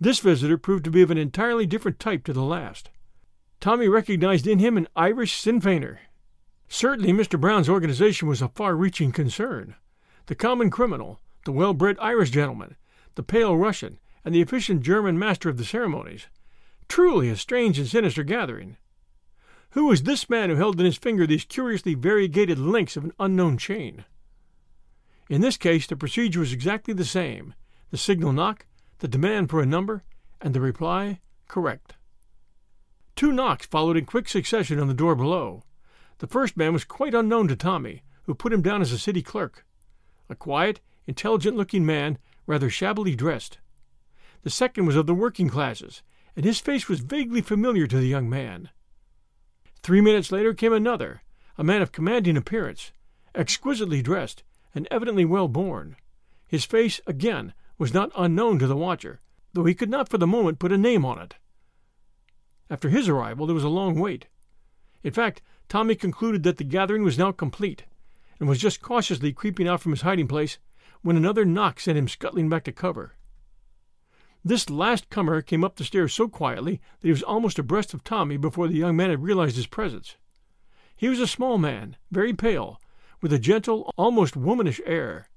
This 0.00 0.20
visitor 0.20 0.56
proved 0.56 0.84
to 0.84 0.90
be 0.90 1.02
of 1.02 1.10
an 1.10 1.18
entirely 1.18 1.66
different 1.66 2.00
type 2.00 2.24
to 2.24 2.32
the 2.32 2.42
last. 2.42 2.88
Tommy 3.60 3.86
recognized 3.86 4.46
in 4.46 4.58
him 4.58 4.78
an 4.78 4.88
Irish 4.96 5.38
Sinn 5.38 5.60
Feiner. 5.60 6.00
Certainly, 6.68 7.12
Mr. 7.12 7.38
Brown's 7.38 7.68
organization 7.68 8.26
was 8.26 8.40
a 8.40 8.48
far 8.48 8.74
reaching 8.74 9.12
concern. 9.12 9.74
The 10.26 10.34
common 10.34 10.70
criminal, 10.70 11.20
the 11.44 11.52
well 11.52 11.74
bred 11.74 11.98
Irish 12.00 12.30
gentleman, 12.30 12.76
the 13.14 13.22
pale 13.22 13.54
Russian, 13.56 13.98
and 14.24 14.34
the 14.34 14.40
efficient 14.40 14.82
German 14.82 15.18
master 15.18 15.50
of 15.50 15.58
the 15.58 15.64
ceremonies. 15.64 16.28
Truly 16.88 17.28
a 17.28 17.36
strange 17.36 17.78
and 17.78 17.86
sinister 17.86 18.22
gathering. 18.22 18.78
Who 19.70 19.86
was 19.86 20.04
this 20.04 20.30
man 20.30 20.48
who 20.48 20.56
held 20.56 20.80
in 20.80 20.86
his 20.86 20.96
finger 20.96 21.26
these 21.26 21.44
curiously 21.44 21.94
variegated 21.94 22.58
links 22.58 22.96
of 22.96 23.04
an 23.04 23.12
unknown 23.20 23.58
chain? 23.58 24.06
In 25.28 25.42
this 25.42 25.58
case, 25.58 25.86
the 25.86 25.94
procedure 25.94 26.40
was 26.40 26.54
exactly 26.54 26.94
the 26.94 27.04
same 27.04 27.54
the 27.90 27.96
signal 27.96 28.32
knock, 28.32 28.66
the 29.00 29.08
demand 29.08 29.50
for 29.50 29.60
a 29.60 29.66
number, 29.66 30.04
and 30.40 30.54
the 30.54 30.60
reply 30.60 31.20
correct. 31.48 31.94
Two 33.16 33.32
knocks 33.32 33.66
followed 33.66 33.96
in 33.96 34.06
quick 34.06 34.28
succession 34.28 34.78
on 34.78 34.88
the 34.88 34.94
door 34.94 35.14
below. 35.14 35.62
The 36.18 36.26
first 36.26 36.56
man 36.56 36.72
was 36.72 36.84
quite 36.84 37.14
unknown 37.14 37.48
to 37.48 37.56
Tommy, 37.56 38.02
who 38.24 38.34
put 38.34 38.52
him 38.52 38.62
down 38.62 38.80
as 38.80 38.92
a 38.92 38.98
city 38.98 39.22
clerk. 39.22 39.66
A 40.28 40.34
quiet, 40.34 40.80
intelligent 41.06 41.56
looking 41.56 41.84
man, 41.84 42.18
rather 42.46 42.70
shabbily 42.70 43.16
dressed. 43.16 43.58
The 44.42 44.50
second 44.50 44.86
was 44.86 44.96
of 44.96 45.06
the 45.06 45.14
working 45.14 45.48
classes, 45.48 46.02
and 46.36 46.44
his 46.44 46.60
face 46.60 46.88
was 46.88 47.00
vaguely 47.00 47.40
familiar 47.40 47.86
to 47.86 47.96
the 47.96 48.06
young 48.06 48.28
man. 48.28 48.70
Three 49.82 50.00
minutes 50.00 50.30
later 50.30 50.54
came 50.54 50.72
another, 50.72 51.22
a 51.58 51.64
man 51.64 51.82
of 51.82 51.92
commanding 51.92 52.36
appearance, 52.36 52.92
exquisitely 53.34 54.02
dressed, 54.02 54.42
and 54.74 54.86
evidently 54.90 55.24
well 55.24 55.48
born. 55.48 55.96
His 56.46 56.64
face, 56.64 57.00
again, 57.06 57.54
was 57.80 57.94
not 57.94 58.12
unknown 58.14 58.58
to 58.58 58.66
the 58.66 58.76
watcher, 58.76 59.22
though 59.54 59.64
he 59.64 59.74
could 59.74 59.88
not 59.88 60.06
for 60.06 60.18
the 60.18 60.26
moment 60.26 60.58
put 60.58 60.70
a 60.70 60.76
name 60.76 61.02
on 61.02 61.18
it. 61.18 61.36
After 62.68 62.90
his 62.90 63.08
arrival, 63.08 63.46
there 63.46 63.54
was 63.54 63.64
a 63.64 63.70
long 63.70 63.98
wait. 63.98 64.26
In 65.02 65.14
fact, 65.14 65.40
Tommy 65.66 65.94
concluded 65.94 66.42
that 66.42 66.58
the 66.58 66.64
gathering 66.64 67.02
was 67.02 67.16
now 67.16 67.32
complete, 67.32 67.84
and 68.38 68.46
was 68.46 68.58
just 68.58 68.82
cautiously 68.82 69.32
creeping 69.32 69.66
out 69.66 69.80
from 69.80 69.92
his 69.92 70.02
hiding 70.02 70.28
place 70.28 70.58
when 71.00 71.16
another 71.16 71.46
knock 71.46 71.80
sent 71.80 71.96
him 71.96 72.06
scuttling 72.06 72.50
back 72.50 72.64
to 72.64 72.72
cover. 72.72 73.14
This 74.44 74.68
last 74.68 75.08
comer 75.08 75.40
came 75.40 75.64
up 75.64 75.76
the 75.76 75.84
stairs 75.84 76.12
so 76.12 76.28
quietly 76.28 76.82
that 77.00 77.08
he 77.08 77.12
was 77.12 77.22
almost 77.22 77.58
abreast 77.58 77.94
of 77.94 78.04
Tommy 78.04 78.36
before 78.36 78.68
the 78.68 78.76
young 78.76 78.94
man 78.94 79.08
had 79.08 79.22
realized 79.22 79.56
his 79.56 79.66
presence. 79.66 80.16
He 80.94 81.08
was 81.08 81.18
a 81.18 81.26
small 81.26 81.56
man, 81.56 81.96
very 82.10 82.34
pale, 82.34 82.78
with 83.22 83.32
a 83.32 83.38
gentle, 83.38 83.90
almost 83.96 84.36
womanish 84.36 84.82
air. 84.84 85.29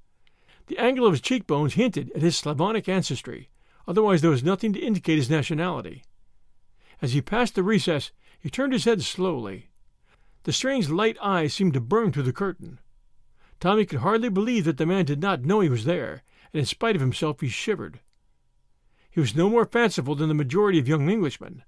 The 0.67 0.77
angle 0.77 1.05
of 1.05 1.13
his 1.13 1.21
cheekbones 1.21 1.73
hinted 1.73 2.11
at 2.11 2.21
his 2.21 2.37
Slavonic 2.37 2.87
ancestry, 2.87 3.49
otherwise 3.87 4.21
there 4.21 4.31
was 4.31 4.43
nothing 4.43 4.71
to 4.73 4.79
indicate 4.79 5.17
his 5.17 5.29
nationality. 5.29 6.03
As 7.01 7.13
he 7.13 7.21
passed 7.21 7.55
the 7.55 7.63
recess, 7.63 8.11
he 8.39 8.49
turned 8.49 8.71
his 8.71 8.85
head 8.85 9.01
slowly. 9.01 9.69
The 10.43 10.53
strange 10.53 10.89
light 10.89 11.17
eyes 11.21 11.53
seemed 11.53 11.73
to 11.73 11.81
burn 11.81 12.11
through 12.11 12.23
the 12.23 12.33
curtain. 12.33 12.79
Tommy 13.59 13.85
could 13.85 13.99
hardly 13.99 14.29
believe 14.29 14.65
that 14.65 14.77
the 14.77 14.85
man 14.85 15.05
did 15.05 15.21
not 15.21 15.43
know 15.43 15.59
he 15.59 15.69
was 15.69 15.85
there, 15.85 16.23
and 16.53 16.59
in 16.59 16.65
spite 16.65 16.95
of 16.95 17.01
himself 17.01 17.41
he 17.41 17.49
shivered. 17.49 17.99
He 19.09 19.19
was 19.19 19.35
no 19.35 19.49
more 19.49 19.65
fanciful 19.65 20.15
than 20.15 20.27
the 20.27 20.33
majority 20.33 20.79
of 20.79 20.87
young 20.87 21.09
Englishmen, 21.09 21.63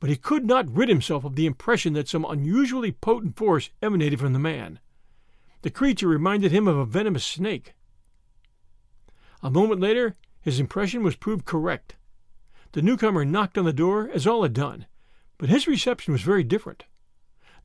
but 0.00 0.10
he 0.10 0.16
could 0.16 0.44
not 0.44 0.74
rid 0.74 0.88
himself 0.88 1.24
of 1.24 1.36
the 1.36 1.46
impression 1.46 1.92
that 1.92 2.08
some 2.08 2.24
unusually 2.24 2.92
potent 2.92 3.36
force 3.36 3.70
emanated 3.82 4.18
from 4.18 4.32
the 4.32 4.38
man. 4.38 4.80
The 5.62 5.70
creature 5.70 6.08
reminded 6.08 6.52
him 6.52 6.66
of 6.66 6.76
a 6.76 6.86
venomous 6.86 7.24
snake. 7.24 7.74
A 9.42 9.50
moment 9.50 9.80
later, 9.80 10.16
his 10.40 10.60
impression 10.60 11.02
was 11.02 11.16
proved 11.16 11.44
correct. 11.44 11.96
The 12.72 12.82
newcomer 12.82 13.24
knocked 13.24 13.58
on 13.58 13.64
the 13.64 13.72
door 13.72 14.08
as 14.12 14.26
all 14.26 14.42
had 14.42 14.52
done, 14.52 14.86
but 15.38 15.48
his 15.48 15.66
reception 15.66 16.12
was 16.12 16.22
very 16.22 16.44
different. 16.44 16.84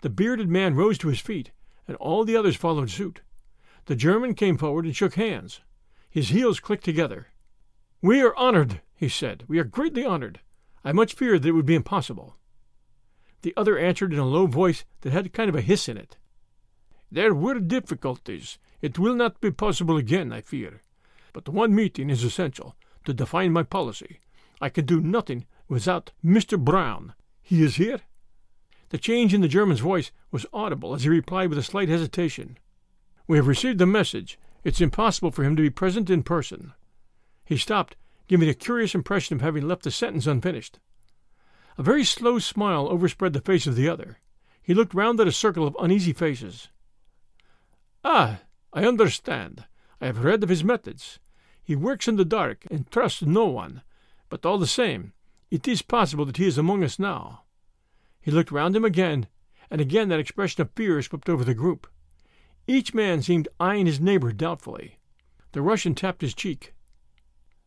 The 0.02 0.10
bearded 0.10 0.50
man 0.50 0.76
rose 0.76 0.98
to 1.00 1.10
his 1.10 1.20
feet, 1.20 1.52
and 1.88 1.98
all 1.98 2.24
the 2.24 2.36
others 2.36 2.56
followed 2.56 2.90
suit. 2.90 3.22
The 3.86 3.96
German 3.96 4.34
came 4.34 4.58
forward 4.58 4.86
and 4.86 4.96
shook 4.96 5.16
hands. 5.16 5.62
His 6.10 6.30
heels 6.30 6.60
clicked 6.60 6.86
together. 6.86 7.28
We 8.02 8.22
are 8.22 8.36
honored, 8.36 8.82
he 8.96 9.10
said. 9.10 9.44
We 9.48 9.60
are 9.60 9.64
greatly 9.64 10.06
honored. 10.06 10.40
I 10.84 10.92
much 10.92 11.14
feared 11.14 11.42
that 11.42 11.50
it 11.50 11.54
would 11.54 11.66
be 11.66 11.76
impossible. 11.76 12.36
The 13.42 13.54
other 13.58 13.78
answered 13.78 14.14
in 14.14 14.20
a 14.20 14.26
low 14.26 14.48
voice 14.48 14.86
that 15.02 15.14
had 15.14 15.26
a 15.28 15.30
kind 15.30 15.50
of 15.50 15.56
a 15.56 15.62
hiss 15.62 15.90
in 15.90 15.98
it. 15.98 16.18
There 17.12 17.36
were 17.36 17.60
difficulties. 17.60 18.58
It 18.82 18.98
will 18.98 19.16
not 19.16 19.42
be 19.42 19.52
possible 19.52 19.98
again, 19.98 20.32
I 20.32 20.42
fear. 20.42 20.82
But 21.36 21.50
one 21.50 21.76
meeting 21.76 22.10
is 22.10 22.24
essential 22.24 22.78
to 23.04 23.14
define 23.14 23.52
my 23.52 23.64
policy. 23.64 24.22
I 24.62 24.70
can 24.70 24.86
do 24.86 25.02
nothing 25.02 25.46
without 25.68 26.14
Mr. 26.24 26.58
Brown. 26.58 27.14
He 27.42 27.62
is 27.62 27.76
here? 27.76 28.00
The 28.88 28.98
change 28.98 29.34
in 29.34 29.42
the 29.42 29.50
German's 29.50 29.82
voice 29.82 30.12
was 30.32 30.46
audible 30.54 30.96
as 30.96 31.04
he 31.04 31.10
replied 31.10 31.50
with 31.50 31.58
a 31.58 31.64
slight 31.64 31.90
hesitation. 31.90 32.58
We 33.28 33.36
have 33.36 33.48
received 33.48 33.80
the 33.80 33.86
message. 33.86 34.40
It's 34.64 34.80
impossible 34.80 35.30
for 35.30 35.44
him 35.44 35.58
to 35.58 35.62
be 35.62 35.70
present 35.70 36.10
in 36.10 36.24
person. 36.24 36.72
He 37.44 37.58
stopped, 37.58 37.98
giving 38.30 38.48
a 38.48 38.54
curious 38.54 38.96
impression 38.96 39.36
of 39.36 39.42
having 39.42 39.68
left 39.68 39.84
the 39.84 39.92
sentence 39.92 40.28
unfinished. 40.28 40.80
A 41.78 41.84
very 41.84 42.06
slow 42.06 42.40
smile 42.40 42.88
overspread 42.88 43.34
the 43.34 43.42
face 43.42 43.68
of 43.68 43.76
the 43.76 43.90
other. 43.90 44.20
He 44.64 44.74
looked 44.74 44.94
round 44.94 45.20
at 45.20 45.28
a 45.28 45.34
circle 45.34 45.68
of 45.68 45.76
uneasy 45.82 46.14
faces. 46.14 46.70
Ah, 48.06 48.40
I 48.72 48.86
understand. 48.86 49.66
I 50.00 50.06
have 50.06 50.24
read 50.24 50.42
of 50.42 50.50
his 50.50 50.64
methods. 50.64 51.20
He 51.66 51.76
works 51.76 52.08
in 52.08 52.16
the 52.16 52.24
dark 52.24 52.66
and 52.70 52.90
trusts 52.92 53.24
no 53.24 53.46
one, 53.46 53.82
but 54.30 54.46
all 54.46 54.60
the 54.60 54.68
same, 54.68 55.14
it 55.50 55.68
is 55.68 55.82
possible 55.82 56.24
that 56.26 56.38
he 56.38 56.46
is 56.46 56.60
among 56.60 56.84
us 56.84 57.00
now. 57.00 57.42
He 58.22 58.30
looked 58.30 58.52
round 58.52 58.76
him 58.76 58.86
again, 58.86 59.28
and 59.72 59.82
again 59.82 60.10
that 60.10 60.20
expression 60.20 60.62
of 60.62 60.70
fear 60.76 61.02
swept 61.02 61.28
over 61.28 61.44
the 61.44 61.56
group. 61.56 61.88
Each 62.68 62.94
man 62.94 63.24
seemed 63.24 63.48
eyeing 63.60 63.88
his 63.88 64.00
neighbor 64.00 64.32
doubtfully. 64.32 65.00
The 65.54 65.64
Russian 65.64 65.96
tapped 65.96 66.22
his 66.22 66.36
cheek. 66.36 66.74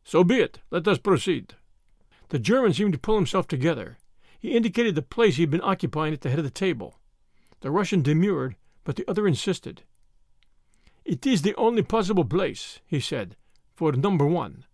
So 0.05 0.23
be 0.23 0.37
it. 0.37 0.61
Let 0.71 0.87
us 0.87 0.99
proceed. 0.99 1.55
The 2.29 2.39
German 2.39 2.75
seemed 2.75 2.93
to 2.93 2.99
pull 2.99 3.17
himself 3.17 3.49
together. 3.49 3.99
He 4.39 4.57
indicated 4.57 4.95
the 4.95 5.03
place 5.03 5.37
he 5.37 5.43
had 5.43 5.51
been 5.51 5.61
occupying 5.63 6.15
at 6.15 6.21
the 6.21 6.31
head 6.31 6.39
of 6.39 6.45
the 6.45 6.51
table. 6.51 7.01
The 7.61 7.73
Russian 7.73 8.03
demurred, 8.03 8.55
but 8.85 8.95
the 8.95 9.09
other 9.11 9.27
insisted. 9.27 9.83
It 11.05 11.27
is 11.27 11.43
the 11.43 11.57
only 11.57 11.83
possible 11.83 12.25
place, 12.25 12.81
he 12.87 13.01
said, 13.01 13.35
for 13.79 13.93
number 13.93 14.27
one. 14.27 14.65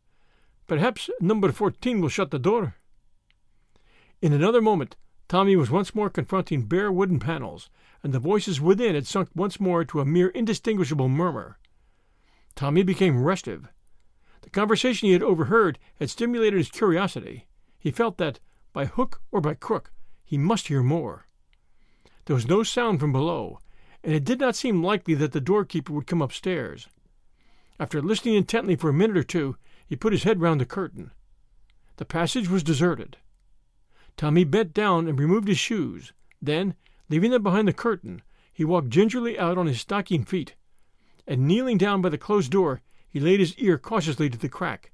Perhaps 0.67 1.11
number 1.21 1.53
fourteen 1.53 2.01
will 2.01 2.09
shut 2.09 2.31
the 2.31 2.39
door. 2.39 2.77
In 4.23 4.33
another 4.33 4.63
moment, 4.63 4.97
Tommy 5.29 5.57
was 5.57 5.71
once 5.71 5.95
more 5.95 6.09
confronting 6.09 6.63
bare 6.63 6.91
wooden 6.91 7.19
panels, 7.19 7.69
and 8.03 8.15
the 8.15 8.19
voices 8.19 8.63
within 8.63 8.95
had 8.95 9.07
sunk 9.07 9.29
once 9.35 9.61
more 9.61 9.85
to 9.85 10.01
a 10.01 10.07
mere 10.07 10.29
indistinguishable 10.29 11.11
murmur. 11.11 11.59
Tommy 12.55 12.83
became 12.83 13.23
restive. 13.23 13.69
The 14.41 14.49
conversation 14.49 15.09
he 15.09 15.13
had 15.13 15.23
overheard 15.23 15.79
had 15.97 16.09
stimulated 16.09 16.57
his 16.57 16.71
curiosity. 16.71 17.47
He 17.79 17.91
felt 17.91 18.17
that, 18.17 18.41
by 18.73 18.87
hook 18.87 19.21
or 19.31 19.43
by 19.43 19.53
crook, 19.53 19.93
he 20.25 20.39
must 20.39 20.69
hear 20.69 20.83
more. 20.83 21.27
There 22.25 22.37
was 22.37 22.49
no 22.49 22.63
sound 22.63 23.01
from 23.01 23.13
below, 23.13 23.59
and 24.03 24.15
it 24.15 24.25
did 24.25 24.41
not 24.41 24.57
seem 24.57 24.83
likely 24.83 25.13
that 25.17 25.33
the 25.33 25.43
doorkeeper 25.43 25.93
would 25.93 26.07
come 26.07 26.23
upstairs. 26.23 26.89
After 27.79 28.01
listening 28.01 28.35
intently 28.35 28.77
for 28.77 28.91
a 28.91 28.95
minute 28.95 29.17
or 29.17 29.25
two, 29.25 29.57
he 29.87 29.97
put 29.97 30.13
his 30.13 30.23
head 30.23 30.41
round 30.41 30.61
the 30.61 30.67
curtain. 30.67 31.11
The 31.97 32.05
passage 32.05 32.49
was 32.49 32.63
deserted. 32.63 33.17
Tommy 34.17 34.45
bent 34.45 34.73
down 34.73 35.09
and 35.09 35.19
removed 35.19 35.49
his 35.49 35.59
shoes. 35.59 36.13
Then, 36.41 36.75
leaving 37.09 37.33
them 37.33 37.43
behind 37.43 37.67
the 37.67 37.73
curtain, 37.73 38.23
he 38.53 38.65
walked 38.65 38.91
gingerly 38.91 39.39
out 39.39 39.59
on 39.59 39.67
his 39.67 39.81
stocking 39.81 40.25
feet, 40.25 40.55
and 41.27 41.49
kneeling 41.49 41.79
down 41.79 42.01
by 42.01 42.09
the 42.11 42.19
closed 42.19 42.53
door, 42.53 42.81
he 43.09 43.19
laid 43.19 43.41
his 43.41 43.57
ear 43.57 43.79
cautiously 43.79 44.31
to 44.31 44.39
the 44.39 44.49
crack. 44.49 44.93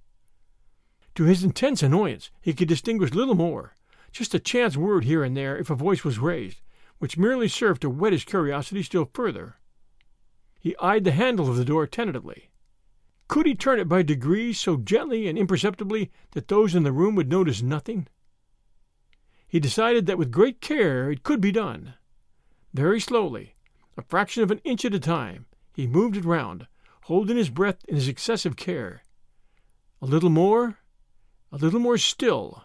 To 1.17 1.25
his 1.25 1.45
intense 1.45 1.83
annoyance, 1.83 2.31
he 2.41 2.55
could 2.55 2.69
distinguish 2.69 3.13
little 3.13 3.35
more, 3.35 3.75
just 4.13 4.35
a 4.35 4.39
chance 4.39 4.77
word 4.77 5.05
here 5.05 5.23
and 5.23 5.37
there 5.37 5.57
if 5.59 5.69
a 5.69 5.75
voice 5.75 6.05
was 6.05 6.19
raised, 6.19 6.61
which 6.99 7.19
merely 7.19 7.49
served 7.49 7.83
to 7.83 7.91
whet 7.91 8.13
his 8.13 8.25
curiosity 8.25 8.83
still 8.83 9.11
further. 9.13 9.57
He 10.59 10.77
eyed 10.79 11.05
the 11.05 11.13
handle 11.13 11.49
of 11.49 11.57
the 11.57 11.65
door 11.65 11.87
tentatively. 11.87 12.50
Could 13.31 13.47
he 13.47 13.55
turn 13.55 13.79
it 13.79 13.89
by 13.89 14.03
degrees 14.03 14.59
so 14.59 14.77
gently 14.77 15.29
and 15.29 15.39
imperceptibly 15.39 16.11
that 16.33 16.49
those 16.49 16.75
in 16.75 16.83
the 16.83 16.91
room 16.91 17.15
would 17.15 17.31
notice 17.31 17.63
nothing? 17.63 18.09
He 19.47 19.61
decided 19.61 20.07
that 20.07 20.19
with 20.19 20.33
great 20.33 20.61
care 20.61 21.13
it 21.13 21.23
could 21.23 21.41
be 21.41 21.53
done. 21.53 21.95
Very 22.75 22.99
slowly, 22.99 23.55
a 23.97 24.03
fraction 24.03 24.43
of 24.43 24.51
an 24.51 24.61
inch 24.65 24.85
at 24.85 24.95
a 24.95 24.99
time, 24.99 25.47
he 25.73 25.87
moved 25.87 26.17
it 26.17 26.25
round, 26.25 26.67
holding 27.03 27.37
his 27.37 27.51
breath 27.51 27.85
in 27.87 27.95
his 27.95 28.09
excessive 28.09 28.57
care. 28.57 29.05
A 30.03 30.07
little 30.07 30.29
more, 30.29 30.79
a 31.53 31.57
little 31.57 31.79
more 31.79 31.99
still. 31.99 32.65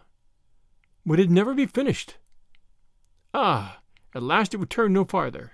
Would 1.04 1.20
it 1.20 1.30
never 1.30 1.54
be 1.54 1.66
finished? 1.66 2.16
Ah, 3.32 3.82
at 4.16 4.22
last 4.24 4.52
it 4.52 4.56
would 4.56 4.70
turn 4.70 4.94
no 4.94 5.04
farther. 5.04 5.52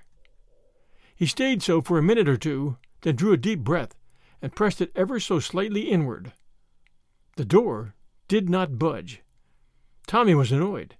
He 1.14 1.26
stayed 1.26 1.62
so 1.62 1.82
for 1.82 1.98
a 1.98 2.02
minute 2.02 2.30
or 2.30 2.38
two, 2.38 2.78
then 3.02 3.16
drew 3.16 3.34
a 3.34 3.36
deep 3.36 3.58
breath 3.58 3.94
and 4.42 4.54
pressed 4.54 4.80
it 4.80 4.92
ever 4.94 5.18
so 5.20 5.38
slightly 5.38 5.82
inward. 5.82 6.32
The 7.36 7.44
door 7.44 7.94
did 8.28 8.50
not 8.50 8.78
budge. 8.78 9.22
Tommy 10.06 10.34
was 10.34 10.52
annoyed. 10.52 10.96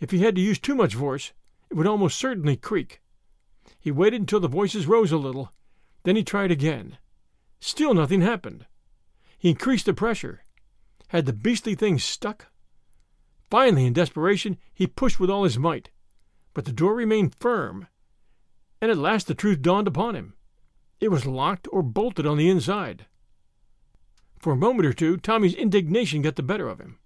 If 0.00 0.12
he 0.12 0.20
had 0.20 0.36
to 0.36 0.40
use 0.40 0.58
too 0.58 0.76
much 0.76 0.94
force, 0.94 1.32
it 1.68 1.74
would 1.74 1.86
almost 1.86 2.18
certainly 2.18 2.56
creak. 2.56 3.02
He 3.80 3.90
waited 3.90 4.20
until 4.20 4.40
the 4.40 4.48
voices 4.48 4.86
rose 4.86 5.12
a 5.12 5.18
little, 5.18 5.52
then 6.04 6.16
he 6.16 6.22
tried 6.22 6.50
again. 6.50 6.96
Still 7.60 7.92
nothing 7.92 8.20
happened. 8.20 8.66
He 9.36 9.50
increased 9.50 9.86
the 9.86 9.92
pressure. 9.92 10.44
Had 11.08 11.26
the 11.26 11.32
beastly 11.32 11.74
thing 11.74 11.98
stuck? 11.98 12.46
Finally, 13.50 13.86
in 13.86 13.92
desperation, 13.92 14.58
he 14.72 14.86
pushed 14.86 15.18
with 15.18 15.30
all 15.30 15.44
his 15.44 15.58
might, 15.58 15.90
but 16.54 16.64
the 16.64 16.72
door 16.72 16.94
remained 16.94 17.34
firm, 17.34 17.88
and 18.80 18.90
at 18.90 18.98
last 18.98 19.26
the 19.26 19.34
truth 19.34 19.62
dawned 19.62 19.88
upon 19.88 20.14
him. 20.14 20.34
It 21.00 21.10
was 21.10 21.26
locked 21.26 21.68
or 21.70 21.82
bolted 21.82 22.26
on 22.26 22.38
the 22.38 22.48
inside. 22.48 23.06
For 24.38 24.52
a 24.52 24.56
moment 24.56 24.86
or 24.86 24.92
two, 24.92 25.16
Tommy's 25.16 25.54
indignation 25.54 26.22
got 26.22 26.36
the 26.36 26.42
better 26.42 26.68
of 26.68 26.80
him. 26.80 26.98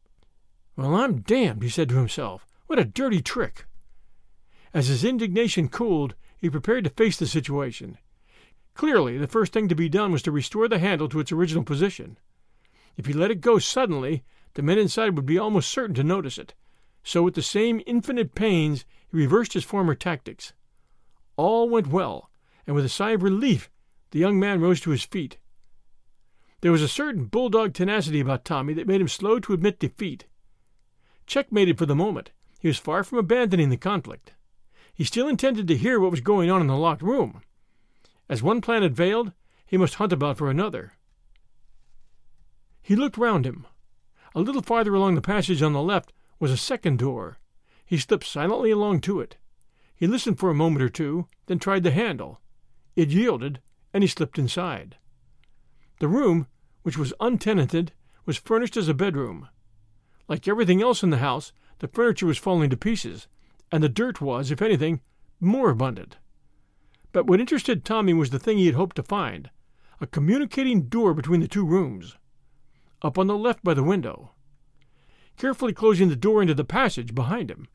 Well, 0.76 0.94
I'm 0.94 1.20
damned, 1.20 1.62
he 1.62 1.68
said 1.68 1.90
to 1.90 1.96
himself. 1.96 2.46
What 2.66 2.78
a 2.78 2.84
dirty 2.84 3.20
trick! 3.20 3.66
As 4.72 4.88
his 4.88 5.04
indignation 5.04 5.68
cooled, 5.68 6.14
he 6.38 6.48
prepared 6.48 6.84
to 6.84 6.90
face 6.90 7.18
the 7.18 7.26
situation. 7.26 7.98
Clearly, 8.74 9.18
the 9.18 9.28
first 9.28 9.52
thing 9.52 9.68
to 9.68 9.74
be 9.74 9.90
done 9.90 10.12
was 10.12 10.22
to 10.22 10.32
restore 10.32 10.68
the 10.68 10.78
handle 10.78 11.08
to 11.10 11.20
its 11.20 11.30
original 11.30 11.62
position. 11.62 12.18
If 12.96 13.06
he 13.06 13.12
let 13.12 13.30
it 13.30 13.42
go 13.42 13.58
suddenly, 13.58 14.24
the 14.54 14.62
men 14.62 14.78
inside 14.78 15.14
would 15.16 15.26
be 15.26 15.38
almost 15.38 15.70
certain 15.70 15.94
to 15.96 16.04
notice 16.04 16.38
it. 16.38 16.54
So, 17.04 17.22
with 17.22 17.34
the 17.34 17.42
same 17.42 17.82
infinite 17.86 18.34
pains, 18.34 18.86
he 19.10 19.18
reversed 19.18 19.52
his 19.52 19.64
former 19.64 19.94
tactics. 19.94 20.54
All 21.36 21.68
went 21.68 21.88
well, 21.88 22.30
and 22.66 22.74
with 22.74 22.84
a 22.84 22.90
sigh 22.90 23.10
of 23.10 23.22
relief, 23.22 23.70
the 24.12 24.18
young 24.18 24.38
man 24.38 24.60
rose 24.60 24.80
to 24.80 24.90
his 24.90 25.02
feet. 25.02 25.38
There 26.60 26.70
was 26.70 26.82
a 26.82 26.88
certain 26.88 27.24
bulldog 27.24 27.74
tenacity 27.74 28.20
about 28.20 28.44
Tommy 28.44 28.72
that 28.74 28.86
made 28.86 29.00
him 29.00 29.08
slow 29.08 29.40
to 29.40 29.52
admit 29.52 29.80
defeat. 29.80 30.26
Checkmated 31.26 31.76
for 31.76 31.86
the 31.86 31.96
moment, 31.96 32.30
he 32.60 32.68
was 32.68 32.78
far 32.78 33.02
from 33.02 33.18
abandoning 33.18 33.70
the 33.70 33.76
conflict. 33.76 34.34
He 34.94 35.02
still 35.02 35.28
intended 35.28 35.66
to 35.66 35.76
hear 35.76 35.98
what 35.98 36.10
was 36.10 36.20
going 36.20 36.50
on 36.50 36.60
in 36.60 36.66
the 36.66 36.76
locked 36.76 37.02
room. 37.02 37.42
As 38.28 38.42
one 38.42 38.60
plan 38.60 38.82
had 38.82 38.96
failed, 38.96 39.32
he 39.66 39.76
must 39.76 39.94
hunt 39.94 40.12
about 40.12 40.36
for 40.36 40.50
another. 40.50 40.92
He 42.82 42.94
looked 42.94 43.16
round 43.16 43.46
him. 43.46 43.66
A 44.34 44.40
little 44.40 44.62
farther 44.62 44.94
along 44.94 45.14
the 45.14 45.22
passage 45.22 45.62
on 45.62 45.72
the 45.72 45.82
left 45.82 46.12
was 46.38 46.50
a 46.50 46.56
second 46.56 46.98
door. 46.98 47.38
He 47.86 47.96
slipped 47.96 48.26
silently 48.26 48.70
along 48.70 49.00
to 49.02 49.20
it. 49.20 49.38
He 49.94 50.06
listened 50.06 50.38
for 50.38 50.50
a 50.50 50.54
moment 50.54 50.82
or 50.82 50.88
two, 50.88 51.28
then 51.46 51.58
tried 51.58 51.82
the 51.82 51.90
handle. 51.90 52.40
It 52.94 53.08
yielded, 53.08 53.60
and 53.92 54.02
he 54.02 54.08
slipped 54.08 54.38
inside. 54.38 54.96
The 56.00 56.08
room, 56.08 56.46
which 56.82 56.98
was 56.98 57.14
untenanted, 57.20 57.92
was 58.26 58.36
furnished 58.36 58.76
as 58.76 58.88
a 58.88 58.94
bedroom. 58.94 59.48
Like 60.28 60.48
everything 60.48 60.82
else 60.82 61.02
in 61.02 61.10
the 61.10 61.18
house, 61.18 61.52
the 61.80 61.88
furniture 61.88 62.26
was 62.26 62.38
falling 62.38 62.70
to 62.70 62.76
pieces, 62.76 63.28
and 63.70 63.82
the 63.82 63.88
dirt 63.88 64.20
was, 64.20 64.50
if 64.50 64.62
anything, 64.62 65.00
more 65.40 65.70
abundant. 65.70 66.16
But 67.12 67.26
what 67.26 67.40
interested 67.40 67.84
Tommy 67.84 68.14
was 68.14 68.30
the 68.30 68.38
thing 68.38 68.58
he 68.58 68.66
had 68.66 68.74
hoped 68.74 68.96
to 68.96 69.02
find 69.02 69.50
a 70.00 70.06
communicating 70.06 70.88
door 70.88 71.14
between 71.14 71.40
the 71.40 71.46
two 71.46 71.64
rooms. 71.64 72.16
Up 73.02 73.18
on 73.18 73.28
the 73.28 73.36
left 73.38 73.62
by 73.62 73.72
the 73.72 73.84
window. 73.84 74.32
Carefully 75.36 75.72
closing 75.72 76.08
the 76.08 76.16
door 76.16 76.42
into 76.42 76.54
the 76.54 76.64
passage 76.64 77.14
behind 77.14 77.50
him, 77.50 77.68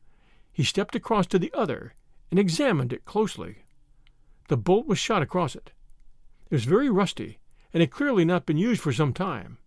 He 0.52 0.62
stepped 0.62 0.94
across 0.94 1.26
to 1.28 1.38
the 1.38 1.52
other 1.54 1.94
and 2.30 2.38
examined 2.38 2.92
it 2.92 3.06
closely. 3.06 3.64
The 4.48 4.56
bolt 4.58 4.86
was 4.86 4.98
shot 4.98 5.22
across 5.22 5.54
it. 5.54 5.72
It 6.50 6.54
was 6.54 6.64
very 6.64 6.88
rusty, 6.88 7.38
and 7.74 7.80
had 7.80 7.90
clearly 7.90 8.24
not 8.24 8.46
been 8.46 8.56
used 8.56 8.80
for 8.80 8.92
some 8.92 9.12
time. 9.12 9.58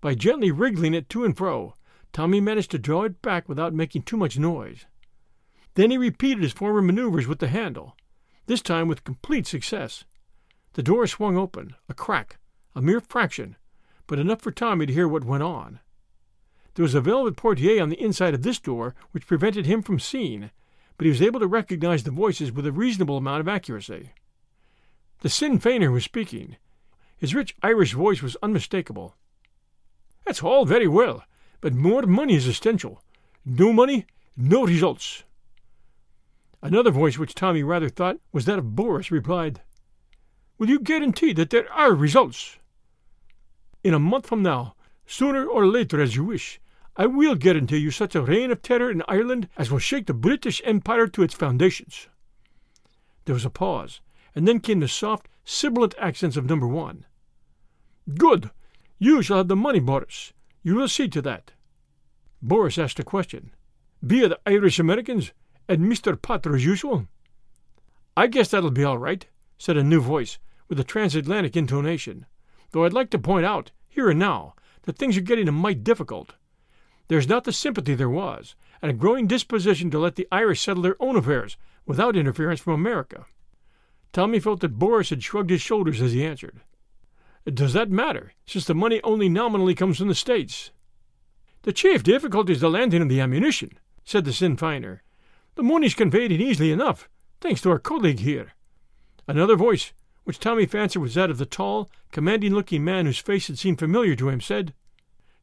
By 0.00 0.14
gently 0.14 0.50
wriggling 0.50 0.94
it 0.94 1.08
to 1.10 1.24
and 1.24 1.36
fro, 1.36 1.74
Tommy 2.12 2.40
managed 2.40 2.70
to 2.70 2.78
draw 2.78 3.02
it 3.04 3.20
back 3.20 3.48
without 3.48 3.74
making 3.74 4.02
too 4.02 4.16
much 4.16 4.38
noise. 4.38 4.86
Then 5.74 5.90
he 5.90 5.98
repeated 5.98 6.42
his 6.42 6.52
former 6.52 6.80
maneuvers 6.80 7.26
with 7.26 7.38
the 7.38 7.48
handle, 7.48 7.96
this 8.46 8.62
time 8.62 8.88
with 8.88 9.04
complete 9.04 9.46
success. 9.46 10.04
The 10.72 10.82
door 10.82 11.06
swung 11.06 11.36
open, 11.36 11.74
a 11.88 11.94
crack, 11.94 12.38
a 12.74 12.80
mere 12.80 13.00
fraction, 13.00 13.56
but 14.06 14.18
enough 14.18 14.40
for 14.40 14.50
Tommy 14.50 14.86
to 14.86 14.92
hear 14.92 15.08
what 15.08 15.24
went 15.24 15.42
on. 15.42 15.80
There 16.74 16.82
was 16.82 16.94
a 16.94 17.00
velvet 17.00 17.36
portiere 17.36 17.82
on 17.82 17.90
the 17.90 18.02
inside 18.02 18.32
of 18.32 18.42
this 18.42 18.58
door 18.58 18.94
which 19.10 19.26
prevented 19.26 19.66
him 19.66 19.82
from 19.82 19.98
seeing, 19.98 20.50
but 20.96 21.04
he 21.04 21.10
was 21.10 21.20
able 21.20 21.40
to 21.40 21.46
recognize 21.46 22.04
the 22.04 22.10
voices 22.10 22.52
with 22.52 22.66
a 22.66 22.72
reasonable 22.72 23.18
amount 23.18 23.40
of 23.40 23.48
accuracy. 23.48 24.12
The 25.20 25.28
Sinn 25.30 25.58
Feiner 25.58 25.90
was 25.90 26.04
speaking. 26.04 26.56
His 27.16 27.34
rich 27.34 27.56
Irish 27.62 27.94
voice 27.94 28.22
was 28.22 28.36
unmistakable. 28.42 29.16
That's 30.24 30.42
all 30.42 30.66
very 30.66 30.88
well, 30.88 31.24
but 31.60 31.72
more 31.72 32.02
money 32.02 32.34
is 32.34 32.46
essential. 32.46 33.02
No 33.44 33.72
money, 33.72 34.06
no 34.36 34.66
results. 34.66 35.24
Another 36.60 36.90
voice, 36.90 37.16
which 37.16 37.34
Tommy 37.34 37.62
rather 37.62 37.88
thought 37.88 38.18
was 38.32 38.44
that 38.44 38.58
of 38.58 38.74
Boris, 38.74 39.10
replied, 39.10 39.60
Will 40.58 40.68
you 40.68 40.80
guarantee 40.80 41.32
that 41.32 41.50
there 41.50 41.72
are 41.72 41.94
results? 41.94 42.58
In 43.84 43.94
a 43.94 43.98
month 43.98 44.26
from 44.26 44.42
now, 44.42 44.74
sooner 45.06 45.46
or 45.46 45.66
later 45.66 46.00
as 46.00 46.16
you 46.16 46.24
wish, 46.24 46.60
I 46.96 47.06
will 47.06 47.34
guarantee 47.34 47.76
you 47.76 47.90
such 47.90 48.14
a 48.14 48.22
reign 48.22 48.50
of 48.50 48.62
terror 48.62 48.90
in 48.90 49.02
Ireland 49.06 49.48
as 49.56 49.70
will 49.70 49.78
shake 49.78 50.06
the 50.06 50.14
British 50.14 50.60
Empire 50.64 51.06
to 51.08 51.22
its 51.22 51.34
foundations. 51.34 52.08
There 53.26 53.34
was 53.34 53.44
a 53.44 53.50
pause, 53.50 54.00
and 54.36 54.46
then 54.46 54.60
came 54.60 54.78
the 54.78 54.86
soft, 54.86 55.26
sibilant 55.44 55.94
accents 55.98 56.36
of 56.36 56.48
number 56.48 56.68
one. 56.68 57.06
Good. 58.16 58.50
You 58.98 59.22
shall 59.22 59.38
have 59.38 59.48
the 59.48 59.56
money, 59.56 59.80
Boris. 59.80 60.32
You 60.62 60.76
will 60.76 60.88
see 60.88 61.08
to 61.08 61.22
that. 61.22 61.52
Boris 62.42 62.78
asked 62.78 63.00
a 63.00 63.04
question. 63.04 63.50
Be 64.06 64.20
it 64.20 64.32
Irish 64.46 64.78
Americans 64.78 65.32
and 65.68 65.80
Mr. 65.80 66.20
Potter 66.20 66.54
as 66.54 66.64
usual? 66.64 67.08
I 68.16 68.26
guess 68.26 68.50
that'll 68.50 68.70
be 68.70 68.84
all 68.84 68.98
right, 68.98 69.26
said 69.58 69.76
a 69.76 69.82
new 69.82 70.00
voice 70.00 70.38
with 70.68 70.78
a 70.78 70.84
transatlantic 70.84 71.56
intonation, 71.56 72.26
though 72.70 72.84
I'd 72.84 72.92
like 72.92 73.10
to 73.10 73.18
point 73.18 73.46
out, 73.46 73.70
here 73.88 74.10
and 74.10 74.18
now, 74.18 74.54
that 74.82 74.98
things 74.98 75.16
are 75.16 75.22
getting 75.22 75.48
a 75.48 75.52
mite 75.52 75.82
difficult. 75.82 76.34
There's 77.08 77.28
not 77.28 77.44
the 77.44 77.52
sympathy 77.52 77.94
there 77.94 78.10
was, 78.10 78.54
and 78.82 78.90
a 78.90 78.94
growing 78.94 79.26
disposition 79.26 79.90
to 79.90 79.98
let 79.98 80.16
the 80.16 80.28
Irish 80.30 80.60
settle 80.60 80.82
their 80.82 81.00
own 81.00 81.16
affairs 81.16 81.56
without 81.86 82.16
interference 82.16 82.60
from 82.60 82.74
America. 82.74 83.26
Tommy 84.12 84.40
felt 84.40 84.60
that 84.60 84.78
Boris 84.78 85.10
had 85.10 85.22
shrugged 85.22 85.50
his 85.50 85.60
shoulders 85.60 86.00
as 86.00 86.12
he 86.12 86.24
answered. 86.24 86.60
Does 87.44 87.74
that 87.74 87.90
matter, 87.90 88.32
since 88.46 88.64
the 88.64 88.74
money 88.74 89.00
only 89.04 89.28
nominally 89.28 89.74
comes 89.74 89.98
from 89.98 90.08
the 90.08 90.14
States? 90.14 90.70
The 91.62 91.72
chief 91.72 92.02
difficulty 92.02 92.52
is 92.52 92.60
the 92.60 92.70
landing 92.70 93.02
of 93.02 93.08
the 93.08 93.20
ammunition, 93.20 93.78
said 94.04 94.24
the 94.24 94.32
Sinn 94.32 94.56
Feiner. 94.56 95.02
The 95.54 95.62
money's 95.62 95.94
conveyed 95.94 96.32
in 96.32 96.40
easily 96.40 96.72
enough, 96.72 97.08
thanks 97.40 97.60
to 97.62 97.70
our 97.70 97.78
colleague 97.78 98.20
here. 98.20 98.52
Another 99.28 99.56
voice, 99.56 99.92
which 100.24 100.40
Tommy 100.40 100.66
fancied 100.66 100.98
was 100.98 101.14
that 101.14 101.30
of 101.30 101.38
the 101.38 101.46
tall, 101.46 101.88
commanding 102.10 102.52
looking 102.52 102.84
man 102.84 103.06
whose 103.06 103.18
face 103.18 103.46
had 103.46 103.58
seemed 103.58 103.78
familiar 103.78 104.16
to 104.16 104.28
him, 104.28 104.40
said, 104.40 104.74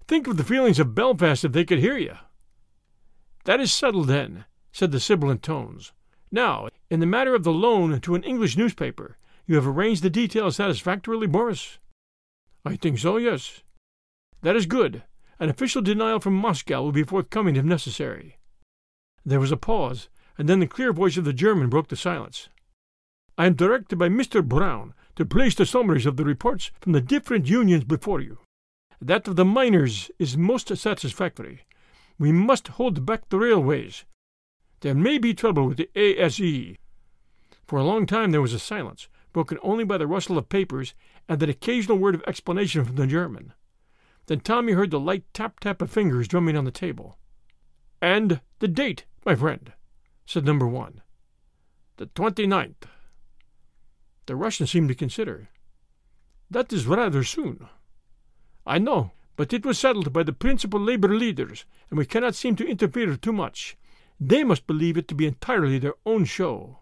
Think 0.07 0.27
of 0.27 0.37
the 0.37 0.43
feelings 0.43 0.79
of 0.79 0.95
Belfast 0.95 1.45
if 1.45 1.53
they 1.53 1.63
could 1.63 1.79
hear 1.79 1.97
you. 1.97 2.15
That 3.45 3.61
is 3.61 3.73
settled, 3.73 4.07
then, 4.07 4.45
said 4.71 4.91
the 4.91 4.99
sibilant 4.99 5.41
tones. 5.41 5.93
Now, 6.31 6.67
in 6.93 6.99
the 6.99 7.07
matter 7.07 7.33
of 7.33 7.43
the 7.43 7.51
loan 7.51 7.99
to 8.01 8.13
an 8.13 8.21
English 8.21 8.55
newspaper, 8.55 9.17
you 9.47 9.55
have 9.55 9.65
arranged 9.65 10.03
the 10.03 10.11
details 10.11 10.57
satisfactorily, 10.57 11.25
Boris? 11.25 11.79
I 12.63 12.75
think 12.75 12.99
so, 12.99 13.17
yes. 13.17 13.63
That 14.43 14.55
is 14.55 14.67
good. 14.67 15.01
An 15.39 15.49
official 15.49 15.81
denial 15.81 16.19
from 16.19 16.35
Moscow 16.35 16.83
will 16.83 16.91
be 16.91 17.01
forthcoming 17.01 17.55
if 17.55 17.65
necessary. 17.65 18.37
There 19.25 19.39
was 19.39 19.51
a 19.51 19.57
pause, 19.57 20.07
and 20.37 20.47
then 20.47 20.59
the 20.59 20.67
clear 20.67 20.93
voice 20.93 21.17
of 21.17 21.25
the 21.25 21.33
German 21.33 21.67
broke 21.67 21.87
the 21.87 21.95
silence. 21.95 22.49
I 23.39 23.47
am 23.47 23.55
directed 23.55 23.97
by 23.97 24.09
Mr. 24.09 24.47
Brown 24.47 24.93
to 25.15 25.25
place 25.25 25.55
the 25.55 25.65
summaries 25.65 26.05
of 26.05 26.15
the 26.15 26.25
reports 26.25 26.69
from 26.79 26.91
the 26.91 27.01
different 27.01 27.49
unions 27.49 27.85
before 27.85 28.21
you. 28.21 28.37
That 29.01 29.27
of 29.27 29.35
the 29.35 29.45
miners 29.45 30.11
is 30.19 30.37
most 30.37 30.67
satisfactory. 30.77 31.61
We 32.19 32.31
must 32.31 32.67
hold 32.67 33.03
back 33.03 33.29
the 33.29 33.39
railways. 33.39 34.05
There 34.81 34.93
may 34.93 35.17
be 35.17 35.33
trouble 35.33 35.67
with 35.67 35.77
the 35.77 35.89
ASE. 35.95 36.77
For 37.65 37.79
a 37.79 37.83
long 37.83 38.05
time 38.05 38.31
there 38.31 38.41
was 38.41 38.53
a 38.53 38.59
silence, 38.59 39.07
broken 39.31 39.57
only 39.63 39.83
by 39.83 39.97
the 39.97 40.07
rustle 40.07 40.37
of 40.37 40.49
papers 40.49 40.93
and 41.27 41.41
an 41.41 41.49
occasional 41.49 41.97
word 41.97 42.15
of 42.15 42.23
explanation 42.27 42.85
from 42.85 42.95
the 42.95 43.07
German. 43.07 43.53
Then 44.27 44.39
Tommy 44.39 44.73
heard 44.73 44.91
the 44.91 44.99
light 44.99 45.23
tap 45.33 45.59
tap 45.59 45.81
of 45.81 45.91
fingers 45.91 46.27
drumming 46.27 46.55
on 46.55 46.65
the 46.65 46.71
table. 46.71 47.17
And 48.01 48.41
the 48.59 48.67
date, 48.67 49.05
my 49.25 49.35
friend, 49.35 49.73
said 50.25 50.45
number 50.45 50.67
one. 50.67 51.01
The 51.97 52.07
twenty-ninth. 52.07 52.85
The 54.25 54.35
Russian 54.35 54.67
seemed 54.67 54.89
to 54.89 54.95
consider. 54.95 55.49
That 56.49 56.71
is 56.71 56.85
rather 56.85 57.23
soon. 57.23 57.67
I 58.65 58.77
know, 58.77 59.11
but 59.35 59.51
it 59.51 59.65
was 59.65 59.79
settled 59.79 60.13
by 60.13 60.23
the 60.23 60.33
principal 60.33 60.79
labor 60.79 61.09
leaders, 61.09 61.65
and 61.89 61.97
we 61.97 62.05
cannot 62.05 62.35
seem 62.35 62.55
to 62.57 62.67
interfere 62.67 63.15
too 63.17 63.33
much. 63.33 63.75
They 64.19 64.43
must 64.43 64.67
believe 64.67 64.97
it 64.97 65.07
to 65.09 65.15
be 65.15 65.25
entirely 65.25 65.79
their 65.79 65.95
own 66.05 66.25
show. 66.25 66.79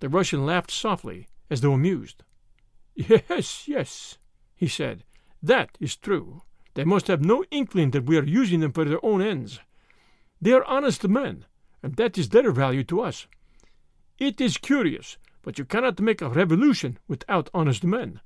The 0.00 0.08
Russian 0.08 0.44
laughed 0.44 0.70
softly, 0.70 1.28
as 1.50 1.60
though 1.60 1.72
amused. 1.72 2.22
Yes, 2.96 3.66
yes, 3.66 4.18
he 4.54 4.68
said. 4.68 5.04
That 5.42 5.76
is 5.80 5.96
true. 5.96 6.42
They 6.74 6.84
must 6.84 7.06
have 7.08 7.24
no 7.24 7.44
inkling 7.50 7.90
that 7.90 8.06
we 8.06 8.16
are 8.18 8.24
using 8.24 8.60
them 8.60 8.72
for 8.72 8.84
their 8.84 9.04
own 9.04 9.22
ends. 9.22 9.60
They 10.40 10.52
are 10.52 10.64
honest 10.64 11.06
men, 11.08 11.46
and 11.82 11.96
that 11.96 12.18
is 12.18 12.28
their 12.30 12.50
value 12.50 12.84
to 12.84 13.00
us. 13.00 13.26
It 14.18 14.40
is 14.40 14.58
curious, 14.58 15.18
but 15.42 15.58
you 15.58 15.64
cannot 15.64 16.00
make 16.00 16.22
a 16.22 16.28
revolution 16.28 16.98
without 17.08 17.50
honest 17.52 17.84
men. 17.84 18.20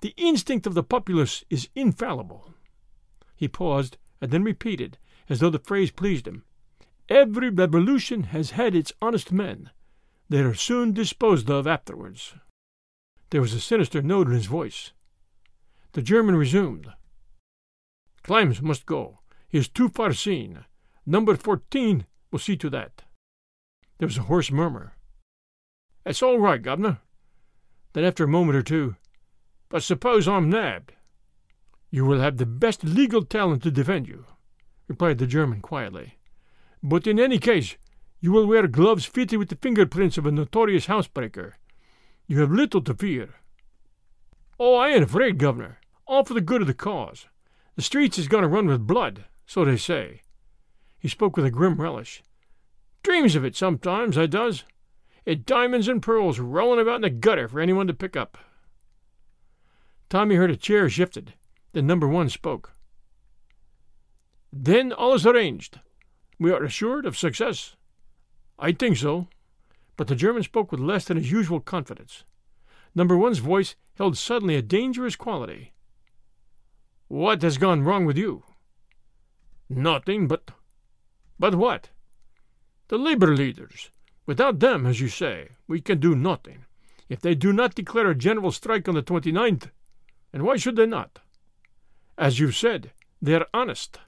The 0.00 0.14
instinct 0.16 0.66
of 0.66 0.74
the 0.74 0.82
populace 0.82 1.44
is 1.50 1.68
infallible. 1.74 2.54
He 3.36 3.48
paused, 3.48 3.96
and 4.20 4.30
then 4.30 4.44
repeated, 4.44 4.98
as 5.28 5.40
though 5.40 5.50
the 5.50 5.58
phrase 5.58 5.90
pleased 5.90 6.26
him. 6.26 6.44
Every 7.08 7.50
revolution 7.50 8.24
has 8.24 8.52
had 8.52 8.74
its 8.74 8.92
honest 9.00 9.32
men. 9.32 9.70
They 10.28 10.40
are 10.40 10.54
soon 10.54 10.92
disposed 10.92 11.50
of 11.50 11.66
afterwards. 11.66 12.34
There 13.30 13.40
was 13.40 13.54
a 13.54 13.60
sinister 13.60 14.02
note 14.02 14.26
in 14.26 14.34
his 14.34 14.46
voice. 14.46 14.92
The 15.92 16.02
German 16.02 16.36
resumed. 16.36 16.88
Klymes 18.22 18.60
must 18.60 18.84
go. 18.84 19.20
He 19.48 19.56
is 19.58 19.68
too 19.68 19.88
far 19.88 20.12
seen. 20.12 20.64
Number 21.06 21.34
fourteen 21.34 22.04
will 22.30 22.38
see 22.38 22.56
to 22.58 22.68
that. 22.70 23.04
There 23.98 24.06
was 24.06 24.18
a 24.18 24.22
hoarse 24.22 24.50
murmur. 24.50 24.92
That's 26.04 26.22
all 26.22 26.38
right, 26.38 26.60
Governor. 26.60 26.98
Then, 27.94 28.04
after 28.04 28.24
a 28.24 28.28
moment 28.28 28.56
or 28.56 28.62
two, 28.62 28.96
but 29.70 29.82
suppose 29.82 30.28
I'm 30.28 30.50
nabbed? 30.50 30.92
You 31.90 32.04
will 32.04 32.20
have 32.20 32.36
the 32.36 32.46
best 32.46 32.84
legal 32.84 33.24
talent 33.24 33.62
to 33.62 33.70
defend 33.70 34.06
you, 34.08 34.26
replied 34.88 35.18
the 35.18 35.26
German 35.26 35.62
quietly. 35.62 36.18
But 36.82 37.06
in 37.06 37.18
any 37.18 37.38
case, 37.38 37.76
you 38.20 38.32
will 38.32 38.46
wear 38.46 38.66
gloves 38.66 39.04
fitted 39.04 39.38
with 39.38 39.48
the 39.48 39.56
fingerprints 39.56 40.18
of 40.18 40.26
a 40.26 40.32
notorious 40.32 40.86
housebreaker. 40.86 41.52
You 42.26 42.40
have 42.40 42.50
little 42.50 42.82
to 42.82 42.94
fear. 42.94 43.36
Oh, 44.58 44.74
I 44.74 44.90
ain't 44.90 45.04
afraid, 45.04 45.38
Governor. 45.38 45.78
All 46.06 46.24
for 46.24 46.34
the 46.34 46.40
good 46.40 46.60
of 46.60 46.66
the 46.66 46.74
cause. 46.74 47.26
The 47.76 47.82
streets 47.82 48.18
is 48.18 48.28
going 48.28 48.42
to 48.42 48.48
run 48.48 48.66
with 48.66 48.86
blood, 48.86 49.24
so 49.46 49.64
they 49.64 49.76
say. 49.76 50.22
He 50.98 51.08
spoke 51.08 51.36
with 51.36 51.46
a 51.46 51.50
grim 51.50 51.80
relish. 51.80 52.22
Dreams 53.02 53.36
of 53.36 53.44
it 53.44 53.54
sometimes, 53.54 54.18
I 54.18 54.26
does. 54.26 54.64
It 55.24 55.46
diamonds 55.46 55.86
and 55.86 56.02
pearls 56.02 56.40
rolling 56.40 56.80
about 56.80 56.96
in 56.96 57.02
the 57.02 57.10
gutter 57.10 57.46
for 57.46 57.60
anyone 57.60 57.86
to 57.86 57.94
pick 57.94 58.16
up. 58.16 58.36
Tommy 60.08 60.34
heard 60.34 60.50
a 60.50 60.56
chair 60.56 60.88
shifted. 60.88 61.34
Then 61.72 61.86
number 61.86 62.08
one 62.08 62.30
spoke. 62.30 62.72
Then 64.52 64.92
all 64.92 65.14
is 65.14 65.26
arranged. 65.26 65.80
We 66.40 66.50
are 66.50 66.64
assured 66.64 67.06
of 67.06 67.16
success. 67.16 67.76
I 68.58 68.72
think 68.72 68.96
so. 68.96 69.28
But 69.96 70.08
the 70.08 70.16
German 70.16 70.42
spoke 70.42 70.70
with 70.70 70.80
less 70.80 71.04
than 71.04 71.16
his 71.16 71.30
usual 71.30 71.60
confidence. 71.60 72.24
Number 72.94 73.16
one's 73.16 73.38
voice 73.38 73.76
held 73.94 74.16
suddenly 74.16 74.56
a 74.56 74.62
dangerous 74.62 75.16
quality. 75.16 75.72
What 77.08 77.42
has 77.42 77.58
gone 77.58 77.82
wrong 77.82 78.04
with 78.04 78.16
you? 78.16 78.44
Nothing 79.68 80.28
but 80.28 80.50
but 81.38 81.54
what? 81.54 81.90
The 82.88 82.98
labor 82.98 83.34
leaders. 83.34 83.90
Without 84.26 84.58
them, 84.58 84.86
as 84.86 85.00
you 85.00 85.08
say, 85.08 85.50
we 85.68 85.80
can 85.80 86.00
do 86.00 86.16
nothing. 86.16 86.64
If 87.08 87.20
they 87.20 87.34
do 87.34 87.52
not 87.52 87.74
declare 87.74 88.10
a 88.10 88.14
general 88.14 88.50
strike 88.50 88.88
on 88.88 88.94
the 88.94 89.02
29th, 89.02 89.70
and 90.32 90.42
why 90.42 90.56
should 90.56 90.76
they 90.76 90.86
not? 90.86 91.20
As 92.18 92.40
you 92.40 92.50
said, 92.50 92.90
they 93.22 93.34
are 93.34 93.46
honest, 93.54 93.98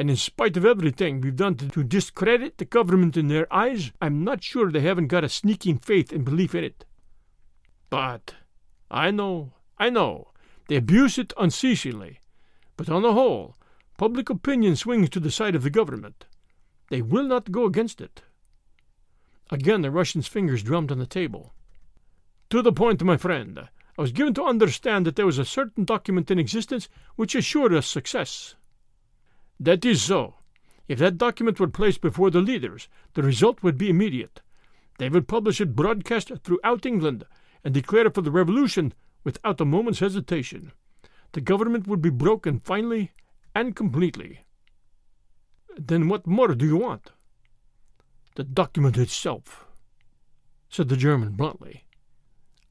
And 0.00 0.08
in 0.08 0.16
spite 0.16 0.56
of 0.56 0.64
everything 0.64 1.20
we've 1.20 1.36
done 1.36 1.56
to, 1.56 1.68
to 1.68 1.84
discredit 1.84 2.56
the 2.56 2.64
government 2.64 3.18
in 3.18 3.28
their 3.28 3.46
eyes, 3.52 3.92
I'm 4.00 4.24
not 4.24 4.42
sure 4.42 4.72
they 4.72 4.80
haven't 4.80 5.08
got 5.08 5.24
a 5.24 5.28
sneaking 5.28 5.76
faith 5.76 6.10
and 6.10 6.24
belief 6.24 6.54
in 6.54 6.64
it. 6.64 6.86
But 7.90 8.32
I 8.90 9.10
know, 9.10 9.52
I 9.76 9.90
know, 9.90 10.28
they 10.68 10.76
abuse 10.76 11.18
it 11.18 11.34
unceasingly. 11.36 12.18
But 12.78 12.88
on 12.88 13.02
the 13.02 13.12
whole, 13.12 13.56
public 13.98 14.30
opinion 14.30 14.74
swings 14.74 15.10
to 15.10 15.20
the 15.20 15.30
side 15.30 15.54
of 15.54 15.64
the 15.64 15.68
government. 15.68 16.24
They 16.88 17.02
will 17.02 17.24
not 17.24 17.52
go 17.52 17.66
against 17.66 18.00
it. 18.00 18.22
Again 19.50 19.82
the 19.82 19.90
Russian's 19.90 20.26
fingers 20.26 20.62
drummed 20.62 20.90
on 20.90 20.98
the 20.98 21.04
table. 21.04 21.52
To 22.48 22.62
the 22.62 22.72
point, 22.72 23.04
my 23.04 23.18
friend. 23.18 23.68
I 23.98 24.00
was 24.00 24.12
given 24.12 24.32
to 24.32 24.44
understand 24.44 25.04
that 25.04 25.16
there 25.16 25.26
was 25.26 25.36
a 25.36 25.44
certain 25.44 25.84
document 25.84 26.30
in 26.30 26.38
existence 26.38 26.88
which 27.16 27.34
assured 27.34 27.74
us 27.74 27.86
success. 27.86 28.54
That 29.60 29.84
is 29.84 30.02
so. 30.02 30.36
If 30.88 30.98
that 30.98 31.18
document 31.18 31.60
were 31.60 31.68
placed 31.68 32.00
before 32.00 32.30
the 32.30 32.40
leaders, 32.40 32.88
the 33.12 33.22
result 33.22 33.62
would 33.62 33.76
be 33.76 33.90
immediate. 33.90 34.40
They 34.98 35.10
would 35.10 35.28
publish 35.28 35.60
it 35.60 35.76
broadcast 35.76 36.32
throughout 36.42 36.86
England 36.86 37.24
and 37.62 37.74
declare 37.74 38.10
for 38.10 38.22
the 38.22 38.30
revolution 38.30 38.94
without 39.22 39.60
a 39.60 39.66
moment's 39.66 40.00
hesitation. 40.00 40.72
The 41.32 41.42
government 41.42 41.86
would 41.86 42.00
be 42.00 42.10
broken 42.10 42.58
finally 42.58 43.12
and 43.54 43.76
completely. 43.76 44.40
Then 45.76 46.08
what 46.08 46.26
more 46.26 46.54
do 46.54 46.66
you 46.66 46.78
want? 46.78 47.12
The 48.34 48.44
document 48.44 48.96
itself, 48.96 49.66
said 50.70 50.88
the 50.88 50.96
German 50.96 51.32
bluntly. 51.32 51.84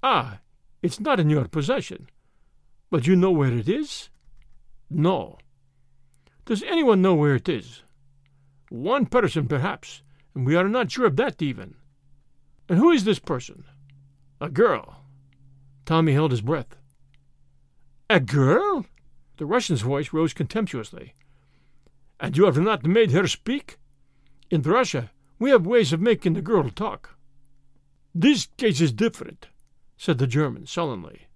Ah, 0.02 0.40
it's 0.82 1.00
not 1.00 1.20
in 1.20 1.30
your 1.30 1.48
possession. 1.48 2.10
But 2.90 3.06
you 3.06 3.16
know 3.16 3.32
where 3.32 3.54
it 3.54 3.70
is? 3.70 4.10
No. 4.90 5.38
Does 6.50 6.64
anyone 6.64 7.04
know 7.04 7.14
where 7.14 7.36
it 7.36 7.48
is? 7.48 7.84
One 8.72 9.06
person, 9.06 9.48
perhaps, 9.48 10.02
and 10.34 10.48
we 10.48 10.56
are 10.56 10.68
not 10.68 10.90
sure 10.90 11.06
of 11.06 11.16
that 11.18 11.44
even. 11.44 11.76
And 12.68 12.80
who 12.80 12.90
is 12.90 13.04
this 13.04 13.20
person? 13.20 13.66
A 14.42 14.50
girl. 14.50 15.04
Tommy 15.86 16.14
held 16.14 16.32
his 16.32 16.42
breath. 16.42 16.76
A 18.10 18.20
girl? 18.20 18.88
The 19.38 19.46
Russian's 19.46 19.82
voice 19.82 20.12
rose 20.12 20.34
contemptuously. 20.34 21.14
And 22.20 22.36
you 22.36 22.46
have 22.46 22.58
not 22.58 22.84
made 22.84 23.12
her 23.12 23.28
speak? 23.28 23.78
In 24.50 24.64
Russia, 24.64 25.12
we 25.38 25.52
have 25.52 25.68
ways 25.68 25.94
of 25.94 26.02
making 26.02 26.34
the 26.34 26.42
girl 26.42 26.68
talk. 26.72 27.16
This 28.16 28.48
case 28.58 28.82
is 28.82 28.92
different 28.92 29.50
said 29.98 30.18
the 30.18 30.26
German 30.26 30.66
sullenly. 30.66 31.28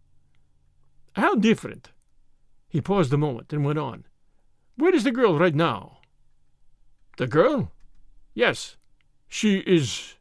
How 1.11 1.35
different? 1.35 1.91
He 2.67 2.81
paused 2.81 3.13
a 3.13 3.17
moment 3.17 3.53
and 3.53 3.63
went 3.63 3.77
on. 3.77 4.05
Where 4.75 4.93
is 4.93 5.03
the 5.03 5.11
girl 5.11 5.37
right 5.37 5.55
now? 5.55 5.99
The 7.17 7.27
girl? 7.27 7.71
Yes. 8.33 8.77
She 9.27 9.59
is. 9.59 10.15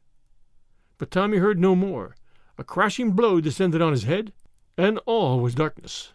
But 0.99 1.11
Tommy 1.11 1.39
heard 1.39 1.59
no 1.59 1.75
more. 1.75 2.17
A 2.59 2.65
crashing 2.65 3.13
blow 3.13 3.41
descended 3.41 3.81
on 3.81 3.93
his 3.93 4.05
head, 4.05 4.33
and 4.77 4.99
all 5.07 5.41
was 5.41 5.55
darkness. 5.55 6.13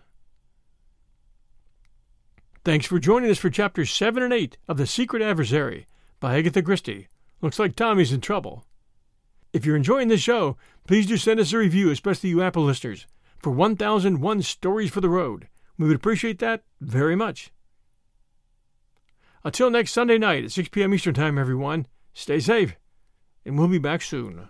Thanks 2.64 2.86
for 2.86 3.00
joining 3.00 3.32
us 3.32 3.38
for 3.38 3.50
chapters 3.50 3.92
7 3.92 4.22
and 4.22 4.34
8 4.34 4.58
of 4.68 4.78
The 4.78 4.86
Secret 4.86 5.22
Adversary 5.22 5.88
by 6.20 6.38
Agatha 6.38 6.62
Christie. 6.62 7.08
Looks 7.42 7.60
like 7.60 7.76
Tommy's 7.76 8.12
in 8.12 8.22
trouble. 8.22 8.66
If 9.54 9.66
you're 9.66 9.76
enjoying 9.76 10.10
this 10.10 10.22
show, 10.22 10.58
please 10.86 11.08
do 11.08 11.18
send 11.18 11.40
us 11.40 11.54
a 11.54 11.58
review, 11.58 11.90
especially 11.90 12.30
you 12.30 12.42
Apple 12.42 12.64
listeners, 12.64 13.08
for 13.40 13.52
1001 13.52 14.42
Stories 14.42 14.92
for 14.92 15.02
the 15.02 15.10
Road. 15.10 15.48
We 15.78 15.88
would 15.88 15.96
appreciate 15.96 16.40
that 16.40 16.64
very 16.82 17.16
much. 17.16 17.52
Until 19.48 19.70
next 19.70 19.94
Sunday 19.94 20.18
night 20.18 20.44
at 20.44 20.52
6 20.52 20.68
p.m. 20.68 20.94
Eastern 20.94 21.14
Time, 21.14 21.38
everyone, 21.38 21.88
stay 22.14 22.42
safe, 22.42 22.76
and 23.46 23.58
we'll 23.58 23.70
be 23.70 23.78
back 23.78 24.02
soon. 24.02 24.50